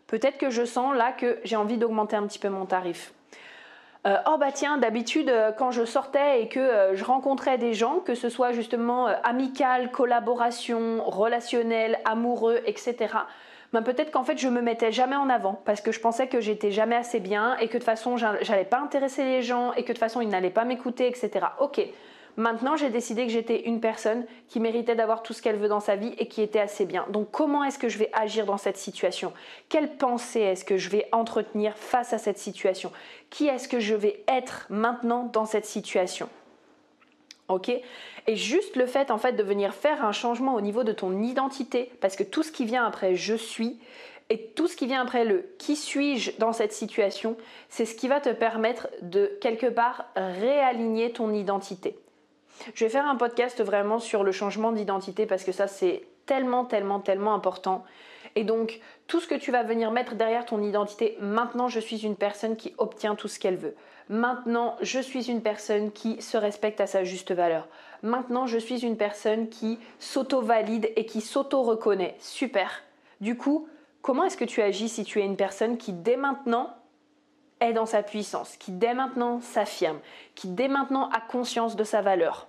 Peut-être 0.07 0.39
que 0.39 0.49
je 0.49 0.65
sens 0.65 0.95
là 0.95 1.11
que 1.11 1.41
j'ai 1.43 1.57
envie 1.57 1.77
d'augmenter 1.77 2.15
un 2.15 2.25
petit 2.29 2.39
peu 2.39 2.49
mon 2.51 2.67
tarif. 2.67 3.13
Euh, 4.07 4.17
oh 4.31 4.37
bah 4.39 4.53
tiens, 4.53 4.79
d'habitude 4.79 5.29
euh, 5.29 5.51
quand 5.51 5.73
je 5.73 5.85
sortais 5.85 6.43
et 6.43 6.49
que 6.49 6.61
euh, 6.61 6.95
je 6.95 7.03
rencontrais 7.03 7.59
des 7.59 7.75
gens, 7.75 7.99
que 7.99 8.15
ce 8.15 8.29
soit 8.29 8.53
justement 8.53 9.07
amical, 9.25 9.91
collaboration, 9.91 11.03
relationnel, 11.05 11.99
amoureux, 12.05 12.61
etc. 12.67 12.97
Ben 13.73 13.83
peut-être 13.83 14.13
qu'en 14.13 14.23
fait 14.23 14.39
je 14.39 14.49
me 14.49 14.63
mettais 14.63 14.93
jamais 14.93 15.17
en 15.17 15.29
avant 15.29 15.61
parce 15.65 15.81
que 15.81 15.91
je 15.91 15.99
pensais 15.99 16.29
que 16.29 16.41
j'étais 16.41 16.71
jamais 16.71 16.95
assez 16.95 17.19
bien 17.19 17.57
et 17.57 17.67
que 17.67 17.73
de 17.73 17.79
toute 17.79 17.85
façon 17.85 18.17
j'allais 18.17 18.65
pas 18.65 18.79
intéresser 18.79 19.25
les 19.25 19.43
gens 19.43 19.73
et 19.73 19.83
que 19.83 19.89
de 19.89 19.93
toute 19.95 19.99
façon 19.99 20.21
ils 20.21 20.29
n'allaient 20.29 20.51
pas 20.51 20.65
m'écouter, 20.65 21.09
etc. 21.09 21.47
Ok, 21.59 21.81
Maintenant, 22.37 22.77
j'ai 22.77 22.89
décidé 22.89 23.27
que 23.27 23.33
j'étais 23.33 23.63
une 23.63 23.81
personne 23.81 24.25
qui 24.49 24.59
méritait 24.59 24.95
d'avoir 24.95 25.23
tout 25.23 25.35
ce 25.35 25.43
qu'elle 25.43 25.57
veut 25.57 25.69
dans 25.69 25.81
sa 25.81 25.97
vie 25.97 26.15
et 26.19 26.29
qui 26.29 26.41
était 26.41 26.61
assez 26.61 26.87
bien. 26.87 27.07
Donc, 27.11 27.31
comment 27.31 27.63
est-ce 27.63 27.79
que 27.79 27.91
je 27.91 27.99
vais 27.99 28.11
agir 28.15 28.47
dans 28.47 28.57
cette 28.57 28.79
situation? 28.79 29.33
Quelle 29.69 29.97
pensée 29.97 30.41
est-ce 30.41 30.65
que 30.65 30.79
je 30.79 30.89
vais 30.89 31.09
entretenir 31.13 31.77
face 31.77 32.13
à 32.13 32.19
cette 32.19 32.39
situation? 32.39 32.91
Qui 33.29 33.49
est-ce 33.49 33.69
que 33.69 33.81
je 33.81 33.95
vais 33.95 34.25
être 34.29 34.67
maintenant 34.71 35.25
dans 35.25 35.45
cette 35.45 35.67
situation? 35.67 36.31
Ok? 37.49 37.71
Et 38.27 38.37
juste 38.37 38.77
le 38.77 38.87
fait 38.87 39.11
en 39.11 39.19
fait 39.19 39.33
de 39.33 39.43
venir 39.43 39.75
faire 39.75 40.05
un 40.05 40.13
changement 40.13 40.55
au 40.55 40.61
niveau 40.61 40.85
de 40.85 40.93
ton 40.93 41.21
identité, 41.21 41.91
parce 42.01 42.17
que 42.17 42.23
tout 42.23 42.43
ce 42.43 42.53
qui 42.53 42.65
vient 42.65 42.87
après 42.87 43.15
je 43.15 43.35
suis, 43.35 43.79
et 44.31 44.47
tout 44.55 44.69
ce 44.69 44.77
qui 44.77 44.87
vient 44.87 45.03
après 45.03 45.27
le 45.27 45.53
qui 45.59 45.77
suis-je 45.77 46.33
dans 46.39 46.55
cette 46.55 46.73
situation, 46.73 47.37
c'est 47.69 47.85
ce 47.85 47.95
qui 47.95 48.09
va 48.09 48.21
te 48.21 48.31
permettre 48.31 48.89
de 49.03 49.37
quelque 49.43 49.67
part 49.67 50.07
réaligner 50.17 51.13
ton 51.13 51.35
identité. 51.35 51.99
Je 52.75 52.85
vais 52.85 52.91
faire 52.91 53.07
un 53.07 53.17
podcast 53.17 53.63
vraiment 53.63 53.99
sur 53.99 54.25
le 54.25 54.33
changement 54.33 54.73
d'identité 54.73 55.27
parce 55.27 55.45
que 55.45 55.53
ça 55.53 55.67
c'est 55.67 56.07
tellement, 56.27 56.65
tellement, 56.65 57.01
tellement 57.01 57.35
important. 57.35 57.85
Et 58.35 58.45
donc, 58.45 58.81
tout 59.07 59.21
ce 59.21 59.27
que 59.27 59.35
tu 59.35 59.53
vas 59.53 59.63
venir 59.63 59.91
mettre 59.91 60.15
derrière 60.15 60.47
ton 60.47 60.63
identité, 60.63 61.17
maintenant 61.21 61.69
je 61.69 61.81
suis 61.81 62.05
une 62.05 62.17
personne 62.17 62.57
qui 62.57 62.75
obtient 62.79 63.15
tout 63.15 63.29
ce 63.29 63.39
qu'elle 63.39 63.57
veut. 63.57 63.75
Maintenant, 64.09 64.77
je 64.81 64.99
suis 64.99 65.31
une 65.31 65.43
personne 65.43 65.93
qui 65.93 66.21
se 66.21 66.37
respecte 66.37 66.81
à 66.81 66.87
sa 66.87 67.05
juste 67.05 67.33
valeur. 67.33 67.69
Maintenant, 68.03 68.47
je 68.47 68.59
suis 68.59 68.85
une 68.85 68.97
personne 68.97 69.49
qui 69.49 69.79
s'auto-valide 69.99 70.91
et 70.97 71.07
qui 71.07 71.21
s'auto-reconnaît. 71.21 72.17
Super. 72.19 72.83
Du 73.21 73.37
coup, 73.37 73.69
comment 74.03 74.25
est-ce 74.25 74.37
que 74.37 74.45
tu 74.45 74.61
agis 74.61 74.89
si 74.89 75.05
tu 75.05 75.21
es 75.21 75.25
une 75.25 75.37
personne 75.37 75.79
qui 75.79 75.93
dès 75.93 76.17
maintenant 76.17 76.77
est 77.61 77.73
dans 77.73 77.87
sa 77.87 78.03
puissance, 78.03 78.57
qui 78.57 78.73
dès 78.73 78.95
maintenant 78.95 79.41
s'affirme, 79.41 80.01
qui 80.35 80.49
dès 80.49 80.69
maintenant 80.69 81.09
a 81.11 81.21
conscience 81.21 81.77
de 81.77 81.85
sa 81.85 82.03
valeur? 82.03 82.49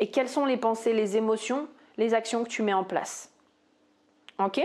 Et 0.00 0.10
quelles 0.10 0.28
sont 0.28 0.44
les 0.44 0.56
pensées, 0.56 0.92
les 0.92 1.16
émotions, 1.16 1.68
les 1.96 2.14
actions 2.14 2.44
que 2.44 2.48
tu 2.48 2.62
mets 2.62 2.72
en 2.72 2.84
place? 2.84 3.30
Ok? 4.38 4.60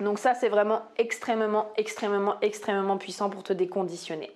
Donc 0.00 0.18
ça, 0.18 0.34
c'est 0.34 0.48
vraiment 0.48 0.82
extrêmement, 0.98 1.70
extrêmement, 1.76 2.36
extrêmement 2.42 2.98
puissant 2.98 3.30
pour 3.30 3.42
te 3.42 3.52
déconditionner. 3.52 4.30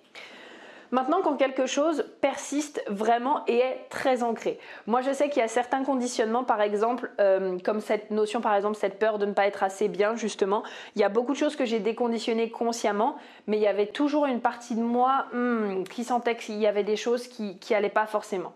Maintenant, 0.91 1.21
quand 1.23 1.37
quelque 1.37 1.67
chose 1.67 2.05
persiste 2.19 2.83
vraiment 2.89 3.45
et 3.47 3.59
est 3.59 3.85
très 3.89 4.23
ancré. 4.23 4.59
Moi, 4.87 5.01
je 5.01 5.13
sais 5.13 5.29
qu'il 5.29 5.39
y 5.41 5.45
a 5.45 5.47
certains 5.47 5.85
conditionnements, 5.85 6.43
par 6.43 6.61
exemple, 6.61 7.11
euh, 7.21 7.57
comme 7.63 7.79
cette 7.79 8.11
notion, 8.11 8.41
par 8.41 8.55
exemple, 8.55 8.75
cette 8.75 8.99
peur 8.99 9.17
de 9.17 9.25
ne 9.25 9.31
pas 9.31 9.47
être 9.47 9.63
assez 9.63 9.87
bien, 9.87 10.17
justement. 10.17 10.63
Il 10.95 11.01
y 11.01 11.05
a 11.05 11.09
beaucoup 11.09 11.31
de 11.31 11.37
choses 11.37 11.55
que 11.55 11.63
j'ai 11.63 11.79
déconditionnées 11.79 12.49
consciemment, 12.49 13.15
mais 13.47 13.55
il 13.55 13.63
y 13.63 13.67
avait 13.67 13.87
toujours 13.87 14.25
une 14.25 14.41
partie 14.41 14.75
de 14.75 14.81
moi 14.81 15.27
hmm, 15.31 15.83
qui 15.83 16.03
sentait 16.03 16.35
qu'il 16.35 16.59
y 16.59 16.67
avait 16.67 16.83
des 16.83 16.97
choses 16.97 17.27
qui 17.27 17.57
n'allaient 17.69 17.87
pas 17.87 18.05
forcément. 18.05 18.51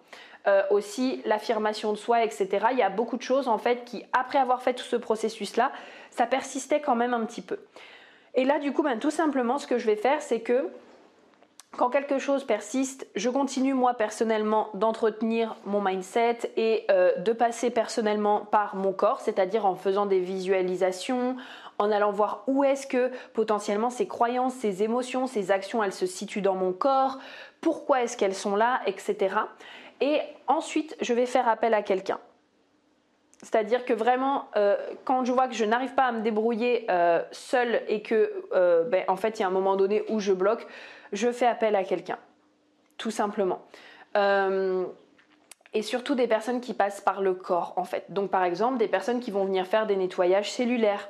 Euh, 0.47 0.61
aussi 0.69 1.23
l'affirmation 1.25 1.91
de 1.91 1.97
soi, 1.97 2.23
etc. 2.23 2.67
Il 2.71 2.77
y 2.77 2.83
a 2.83 2.91
beaucoup 2.91 3.17
de 3.17 3.23
choses 3.23 3.47
en 3.47 3.57
fait 3.57 3.83
qui, 3.83 4.05
après 4.13 4.37
avoir 4.37 4.61
fait 4.61 4.75
tout 4.75 4.83
ce 4.83 4.95
processus-là, 4.95 5.71
ça 6.11 6.27
persistait 6.27 6.81
quand 6.81 6.93
même 6.95 7.15
un 7.15 7.25
petit 7.25 7.41
peu. 7.41 7.57
Et 8.35 8.43
là, 8.43 8.59
du 8.59 8.71
coup, 8.71 8.83
ben, 8.83 8.99
tout 8.99 9.09
simplement, 9.09 9.57
ce 9.57 9.65
que 9.65 9.79
je 9.79 9.87
vais 9.87 9.95
faire, 9.95 10.21
c'est 10.21 10.41
que 10.41 10.69
quand 11.75 11.89
quelque 11.89 12.19
chose 12.19 12.43
persiste, 12.43 13.07
je 13.15 13.29
continue 13.29 13.73
moi 13.73 13.95
personnellement 13.95 14.69
d'entretenir 14.75 15.55
mon 15.65 15.81
mindset 15.81 16.37
et 16.57 16.85
euh, 16.91 17.15
de 17.17 17.33
passer 17.33 17.71
personnellement 17.71 18.41
par 18.41 18.75
mon 18.75 18.93
corps, 18.93 19.21
c'est-à-dire 19.21 19.65
en 19.65 19.75
faisant 19.75 20.05
des 20.05 20.19
visualisations, 20.19 21.37
en 21.79 21.91
allant 21.91 22.11
voir 22.11 22.43
où 22.47 22.63
est-ce 22.63 22.87
que 22.87 23.11
potentiellement 23.33 23.89
ces 23.89 24.07
croyances, 24.07 24.53
ces 24.53 24.83
émotions, 24.83 25.27
ces 25.27 25.49
actions, 25.49 25.83
elles 25.83 25.91
se 25.91 26.05
situent 26.05 26.41
dans 26.41 26.55
mon 26.55 26.71
corps, 26.71 27.17
pourquoi 27.61 28.03
est-ce 28.03 28.15
qu'elles 28.15 28.35
sont 28.35 28.55
là, 28.55 28.79
etc. 28.85 29.35
Et 30.01 30.19
ensuite, 30.47 30.95
je 31.01 31.13
vais 31.13 31.25
faire 31.25 31.47
appel 31.47 31.73
à 31.73 31.81
quelqu'un. 31.81 32.19
C'est-à-dire 33.41 33.85
que 33.85 33.93
vraiment, 33.93 34.45
euh, 34.55 34.75
quand 35.03 35.25
je 35.25 35.31
vois 35.31 35.47
que 35.47 35.53
je 35.53 35.65
n'arrive 35.65 35.93
pas 35.93 36.05
à 36.05 36.11
me 36.11 36.21
débrouiller 36.21 36.87
euh, 36.89 37.21
seule 37.31 37.83
et 37.87 38.01
que, 38.01 38.45
euh, 38.53 38.83
ben, 38.85 39.03
en 39.07 39.17
fait, 39.17 39.37
il 39.37 39.41
y 39.41 39.45
a 39.45 39.47
un 39.47 39.51
moment 39.51 39.75
donné 39.75 40.03
où 40.09 40.19
je 40.19 40.33
bloque, 40.33 40.65
je 41.11 41.31
fais 41.31 41.45
appel 41.45 41.75
à 41.75 41.83
quelqu'un, 41.83 42.17
tout 42.97 43.11
simplement. 43.11 43.61
et 45.73 45.81
surtout 45.81 46.15
des 46.15 46.27
personnes 46.27 46.61
qui 46.61 46.73
passent 46.73 47.01
par 47.01 47.21
le 47.21 47.33
corps, 47.33 47.73
en 47.75 47.83
fait. 47.83 48.05
Donc, 48.09 48.31
par 48.31 48.45
exemple, 48.45 48.77
des 48.77 48.87
personnes 48.87 49.19
qui 49.19 49.29
vont 49.29 49.43
venir 49.43 49.67
faire 49.67 49.85
des 49.85 49.97
nettoyages 49.97 50.51
cellulaires, 50.51 51.09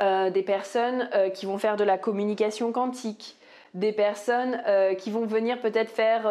des 0.00 0.42
personnes 0.42 1.08
qui 1.32 1.46
vont 1.46 1.56
faire 1.56 1.76
de 1.76 1.84
la 1.84 1.96
communication 1.96 2.72
quantique, 2.72 3.38
des 3.74 3.92
personnes 3.92 4.60
qui 4.98 5.10
vont 5.10 5.26
venir 5.26 5.60
peut-être 5.60 5.90
faire 5.90 6.30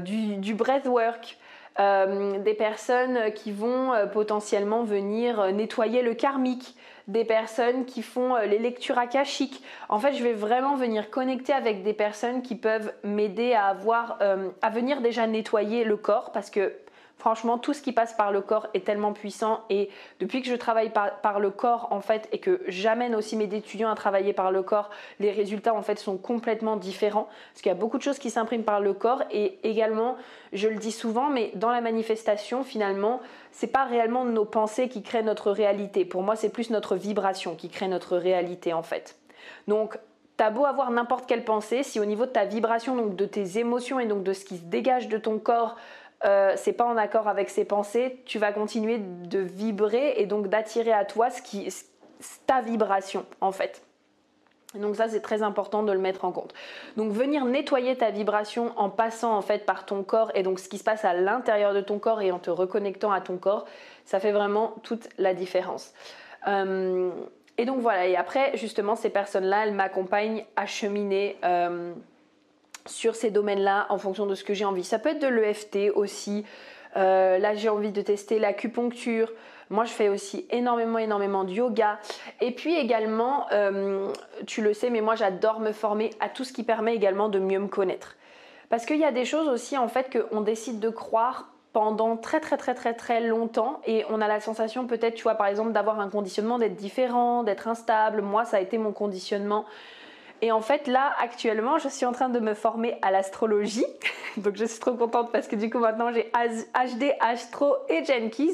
du, 0.00 0.36
du 0.36 0.54
breathwork, 0.54 1.38
euh, 1.80 2.38
des 2.38 2.52
personnes 2.52 3.32
qui 3.34 3.50
vont 3.50 3.94
euh, 3.94 4.04
potentiellement 4.04 4.82
venir 4.82 5.40
euh, 5.40 5.52
nettoyer 5.52 6.02
le 6.02 6.12
karmique, 6.12 6.76
des 7.08 7.24
personnes 7.24 7.86
qui 7.86 8.02
font 8.02 8.36
les 8.36 8.58
lectures 8.58 8.98
akashiques. 8.98 9.62
En 9.88 9.98
fait, 9.98 10.12
je 10.12 10.22
vais 10.22 10.34
vraiment 10.34 10.76
venir 10.76 11.10
connecter 11.10 11.54
avec 11.54 11.82
des 11.82 11.94
personnes 11.94 12.42
qui 12.42 12.56
peuvent 12.56 12.92
m'aider 13.04 13.54
à 13.54 13.66
avoir, 13.66 14.18
à 14.20 14.70
venir 14.70 15.00
déjà 15.00 15.26
nettoyer 15.26 15.82
le 15.82 15.96
corps 15.96 16.30
parce 16.30 16.48
que 16.48 16.72
Franchement, 17.22 17.56
tout 17.56 17.72
ce 17.72 17.80
qui 17.82 17.92
passe 17.92 18.14
par 18.14 18.32
le 18.32 18.40
corps 18.40 18.66
est 18.74 18.84
tellement 18.84 19.12
puissant 19.12 19.60
et 19.70 19.90
depuis 20.18 20.42
que 20.42 20.48
je 20.48 20.56
travaille 20.56 20.90
par, 20.90 21.38
le 21.38 21.50
corps 21.50 21.86
en 21.92 22.00
fait 22.00 22.28
et 22.32 22.40
que 22.40 22.62
j'amène 22.66 23.14
aussi 23.14 23.36
mes 23.36 23.44
étudiants 23.44 23.92
à 23.92 23.94
travailler 23.94 24.32
par 24.32 24.50
le 24.50 24.64
corps, 24.64 24.90
les 25.20 25.30
résultats 25.30 25.72
en 25.72 25.82
fait 25.82 26.00
sont 26.00 26.16
complètement 26.16 26.74
différents 26.74 27.28
parce 27.52 27.62
qu'il 27.62 27.70
y 27.70 27.74
a 27.76 27.78
beaucoup 27.78 27.96
de 27.96 28.02
choses 28.02 28.18
qui 28.18 28.28
s'impriment 28.28 28.64
par 28.64 28.80
le 28.80 28.92
corps 28.92 29.22
et 29.30 29.60
également, 29.62 30.16
je 30.52 30.66
le 30.66 30.74
dis 30.74 30.90
souvent, 30.90 31.30
mais 31.30 31.52
dans 31.54 31.70
la 31.70 31.80
manifestation 31.80 32.64
finalement, 32.64 33.20
c'est 33.52 33.68
pas 33.68 33.84
réellement 33.84 34.24
nos 34.24 34.44
pensées 34.44 34.88
qui 34.88 35.04
créent 35.04 35.22
notre 35.22 35.52
réalité. 35.52 36.04
Pour 36.04 36.24
moi, 36.24 36.34
c'est 36.34 36.50
plus 36.50 36.70
notre 36.70 36.96
vibration 36.96 37.54
qui 37.54 37.68
crée 37.68 37.86
notre 37.86 38.16
réalité 38.16 38.72
en 38.72 38.82
fait. 38.82 39.14
Donc 39.68 39.96
T'as 40.38 40.50
beau 40.50 40.64
avoir 40.64 40.90
n'importe 40.90 41.26
quelle 41.26 41.44
pensée, 41.44 41.82
si 41.82 42.00
au 42.00 42.04
niveau 42.04 42.24
de 42.24 42.30
ta 42.30 42.46
vibration, 42.46 42.96
donc 42.96 43.16
de 43.16 43.26
tes 43.26 43.58
émotions 43.58 44.00
et 44.00 44.06
donc 44.06 44.24
de 44.24 44.32
ce 44.32 44.44
qui 44.44 44.56
se 44.56 44.64
dégage 44.64 45.08
de 45.08 45.18
ton 45.18 45.38
corps, 45.38 45.76
euh, 46.24 46.52
c'est 46.56 46.72
pas 46.72 46.84
en 46.84 46.96
accord 46.96 47.28
avec 47.28 47.50
ses 47.50 47.64
pensées, 47.64 48.22
tu 48.26 48.38
vas 48.38 48.52
continuer 48.52 48.98
de 48.98 49.38
vibrer 49.38 50.14
et 50.18 50.26
donc 50.26 50.48
d'attirer 50.48 50.92
à 50.92 51.04
toi 51.04 51.30
ce 51.30 51.42
qui, 51.42 51.68
ta 52.46 52.60
vibration 52.60 53.26
en 53.40 53.52
fait. 53.52 53.82
Donc 54.74 54.96
ça 54.96 55.08
c'est 55.08 55.20
très 55.20 55.42
important 55.42 55.82
de 55.82 55.92
le 55.92 55.98
mettre 55.98 56.24
en 56.24 56.32
compte. 56.32 56.54
Donc 56.96 57.12
venir 57.12 57.44
nettoyer 57.44 57.96
ta 57.96 58.10
vibration 58.10 58.72
en 58.76 58.88
passant 58.88 59.36
en 59.36 59.42
fait 59.42 59.66
par 59.66 59.84
ton 59.84 60.02
corps 60.02 60.30
et 60.34 60.42
donc 60.42 60.60
ce 60.60 60.68
qui 60.68 60.78
se 60.78 60.84
passe 60.84 61.04
à 61.04 61.12
l'intérieur 61.12 61.74
de 61.74 61.80
ton 61.80 61.98
corps 61.98 62.22
et 62.22 62.32
en 62.32 62.38
te 62.38 62.50
reconnectant 62.50 63.12
à 63.12 63.20
ton 63.20 63.36
corps, 63.36 63.66
ça 64.04 64.18
fait 64.20 64.32
vraiment 64.32 64.74
toute 64.82 65.08
la 65.18 65.34
différence. 65.34 65.92
Euh, 66.48 67.10
et 67.58 67.64
donc 67.66 67.80
voilà, 67.80 68.06
et 68.06 68.16
après 68.16 68.56
justement 68.56 68.96
ces 68.96 69.10
personnes-là, 69.10 69.66
elles 69.66 69.74
m'accompagnent 69.74 70.44
à 70.56 70.66
cheminer. 70.66 71.36
Euh, 71.44 71.92
sur 72.86 73.14
ces 73.14 73.30
domaines-là 73.30 73.86
en 73.88 73.98
fonction 73.98 74.26
de 74.26 74.34
ce 74.34 74.44
que 74.44 74.54
j'ai 74.54 74.64
envie. 74.64 74.84
Ça 74.84 74.98
peut 74.98 75.10
être 75.10 75.20
de 75.20 75.28
l'EFT 75.28 75.90
aussi. 75.94 76.44
Euh, 76.96 77.38
là, 77.38 77.54
j'ai 77.54 77.68
envie 77.68 77.92
de 77.92 78.02
tester 78.02 78.38
l'acupuncture. 78.38 79.32
Moi, 79.70 79.84
je 79.84 79.92
fais 79.92 80.08
aussi 80.08 80.46
énormément, 80.50 80.98
énormément 80.98 81.44
de 81.44 81.52
yoga. 81.52 81.98
Et 82.40 82.50
puis 82.50 82.74
également, 82.76 83.46
euh, 83.52 84.12
tu 84.46 84.62
le 84.62 84.74
sais, 84.74 84.90
mais 84.90 85.00
moi, 85.00 85.14
j'adore 85.14 85.60
me 85.60 85.72
former 85.72 86.10
à 86.20 86.28
tout 86.28 86.44
ce 86.44 86.52
qui 86.52 86.62
permet 86.62 86.94
également 86.94 87.28
de 87.28 87.38
mieux 87.38 87.58
me 87.58 87.68
connaître. 87.68 88.16
Parce 88.68 88.84
qu'il 88.84 88.98
y 88.98 89.04
a 89.04 89.12
des 89.12 89.24
choses 89.24 89.48
aussi, 89.48 89.78
en 89.78 89.88
fait, 89.88 90.10
qu'on 90.10 90.40
décide 90.40 90.80
de 90.80 90.90
croire 90.90 91.48
pendant 91.72 92.16
très 92.16 92.40
très 92.40 92.56
très 92.56 92.74
très 92.74 92.94
très 92.94 93.20
longtemps 93.20 93.80
et 93.86 94.04
on 94.10 94.20
a 94.20 94.28
la 94.28 94.40
sensation 94.40 94.86
peut-être 94.86 95.14
tu 95.14 95.22
vois 95.22 95.36
par 95.36 95.46
exemple 95.46 95.72
d'avoir 95.72 96.00
un 96.00 96.10
conditionnement 96.10 96.58
d'être 96.58 96.76
différent, 96.76 97.44
d'être 97.44 97.66
instable. 97.66 98.20
Moi 98.20 98.44
ça 98.44 98.58
a 98.58 98.60
été 98.60 98.76
mon 98.76 98.92
conditionnement 98.92 99.64
et 100.42 100.50
en 100.50 100.60
fait, 100.60 100.88
là, 100.88 101.12
actuellement, 101.20 101.78
je 101.78 101.88
suis 101.88 102.04
en 102.04 102.10
train 102.10 102.28
de 102.28 102.40
me 102.40 102.54
former 102.54 102.98
à 103.00 103.12
l'astrologie. 103.12 103.86
Donc, 104.36 104.56
je 104.56 104.64
suis 104.64 104.80
trop 104.80 104.94
contente 104.94 105.30
parce 105.30 105.46
que 105.46 105.54
du 105.54 105.70
coup, 105.70 105.78
maintenant, 105.78 106.12
j'ai 106.12 106.30
HD, 106.32 107.14
Astro 107.20 107.76
et 107.88 108.04
Jenkins. 108.04 108.52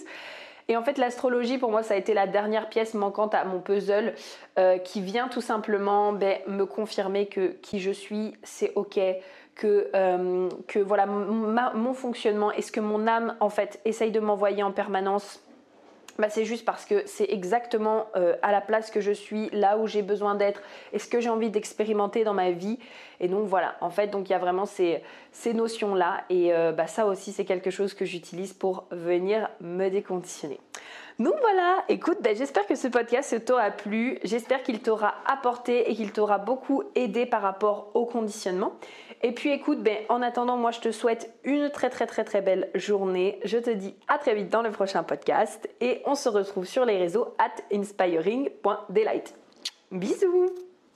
Et 0.69 0.77
en 0.77 0.83
fait, 0.83 0.99
l'astrologie, 0.99 1.57
pour 1.57 1.71
moi, 1.71 1.83
ça 1.83 1.95
a 1.95 1.97
été 1.97 2.13
la 2.13 2.27
dernière 2.27 2.69
pièce 2.69 2.93
manquante 2.93 3.35
à 3.35 3.45
mon 3.47 3.61
puzzle 3.61 4.13
euh, 4.59 4.77
qui 4.77 5.01
vient 5.01 5.29
tout 5.29 5.41
simplement 5.41 6.13
ben, 6.13 6.37
me 6.47 6.67
confirmer 6.67 7.25
que 7.25 7.53
qui 7.63 7.81
je 7.81 7.91
suis, 7.91 8.35
c'est 8.43 8.75
OK, 8.75 9.01
que, 9.55 9.91
euh, 9.95 10.51
que 10.67 10.79
voilà, 10.79 11.07
mon 11.07 11.95
fonctionnement 11.95 12.53
et 12.53 12.61
ce 12.61 12.71
que 12.71 12.81
mon 12.81 13.07
âme, 13.07 13.35
en 13.41 13.49
fait, 13.49 13.81
essaye 13.87 14.11
de 14.11 14.21
m'envoyer 14.21 14.63
en 14.63 14.73
permanence 14.73 15.41
bah, 16.19 16.29
c'est 16.29 16.45
juste 16.45 16.65
parce 16.65 16.85
que 16.85 17.03
c'est 17.07 17.31
exactement 17.31 18.07
euh, 18.17 18.35
à 18.43 18.51
la 18.51 18.61
place 18.61 18.91
que 18.91 19.01
je 19.01 19.13
suis, 19.13 19.51
là 19.51 19.79
où 19.79 19.87
j'ai 19.87 20.03
besoin 20.03 20.35
d'être 20.35 20.63
et 20.93 20.99
ce 20.99 21.07
que 21.07 21.21
j'ai 21.21 21.29
envie 21.29 21.49
d'expérimenter 21.49 22.25
dans 22.25 22.35
ma 22.35 22.51
vie. 22.51 22.81
Et 23.21 23.29
donc 23.29 23.47
voilà, 23.47 23.77
en 23.81 23.91
fait, 23.91 24.09
donc 24.09 24.29
il 24.29 24.33
y 24.33 24.35
a 24.35 24.39
vraiment 24.39 24.67
ces, 24.67 25.01
notions-là. 25.47 26.25
Et 26.29 26.53
euh, 26.53 26.73
bah, 26.73 26.89
ça 26.89 27.07
aussi, 27.07 27.33
c'est 27.33 27.45
quelque 27.45 27.71
chose 27.71 27.95
que 27.95 28.05
j'utilise 28.05 28.53
pour 28.53 28.87
venir 28.91 29.49
me 29.61 29.89
déconditionner. 29.91 30.59
Donc 31.21 31.35
voilà, 31.41 31.85
écoute, 31.89 32.19
ben, 32.21 32.37
j'espère 32.37 32.67
que 32.67 32.77
ce 32.77 32.87
podcast 32.87 33.45
t'aura 33.45 33.73
plu, 33.73 34.19
j'espère 34.23 34.63
qu'il 34.63 34.81
t'aura 34.81 35.15
apporté 35.27 35.91
et 35.91 35.95
qu'il 35.97 36.13
t'aura 36.13 36.39
beaucoup 36.39 36.85
aidé 36.95 37.27
par 37.27 37.43
rapport 37.43 37.91
au 37.95 38.07
conditionnement. 38.07 38.73
Et 39.23 39.33
puis 39.33 39.51
écoute, 39.51 39.83
ben, 39.83 39.99
en 40.09 40.23
attendant, 40.23 40.57
moi 40.57 40.71
je 40.71 40.81
te 40.81 40.93
souhaite 40.93 41.33
une 41.45 41.71
très 41.71 41.91
très 41.91 42.07
très 42.07 42.25
très 42.25 42.41
belle 42.41 42.71
journée. 42.75 43.41
Je 43.45 43.59
te 43.59 43.71
dis 43.71 43.95
à 44.07 44.19
très 44.19 44.35
vite 44.35 44.49
dans 44.49 44.63
le 44.63 44.71
prochain 44.71 45.03
podcast 45.03 45.69
et 45.81 46.03
on 46.07 46.15
se 46.15 46.29
retrouve 46.29 46.67
sur 46.67 46.85
les 46.85 46.99
réseaux 46.99 47.35
at 47.39 47.63
inspiring.delight. 47.73 49.35
Bisous 49.91 50.68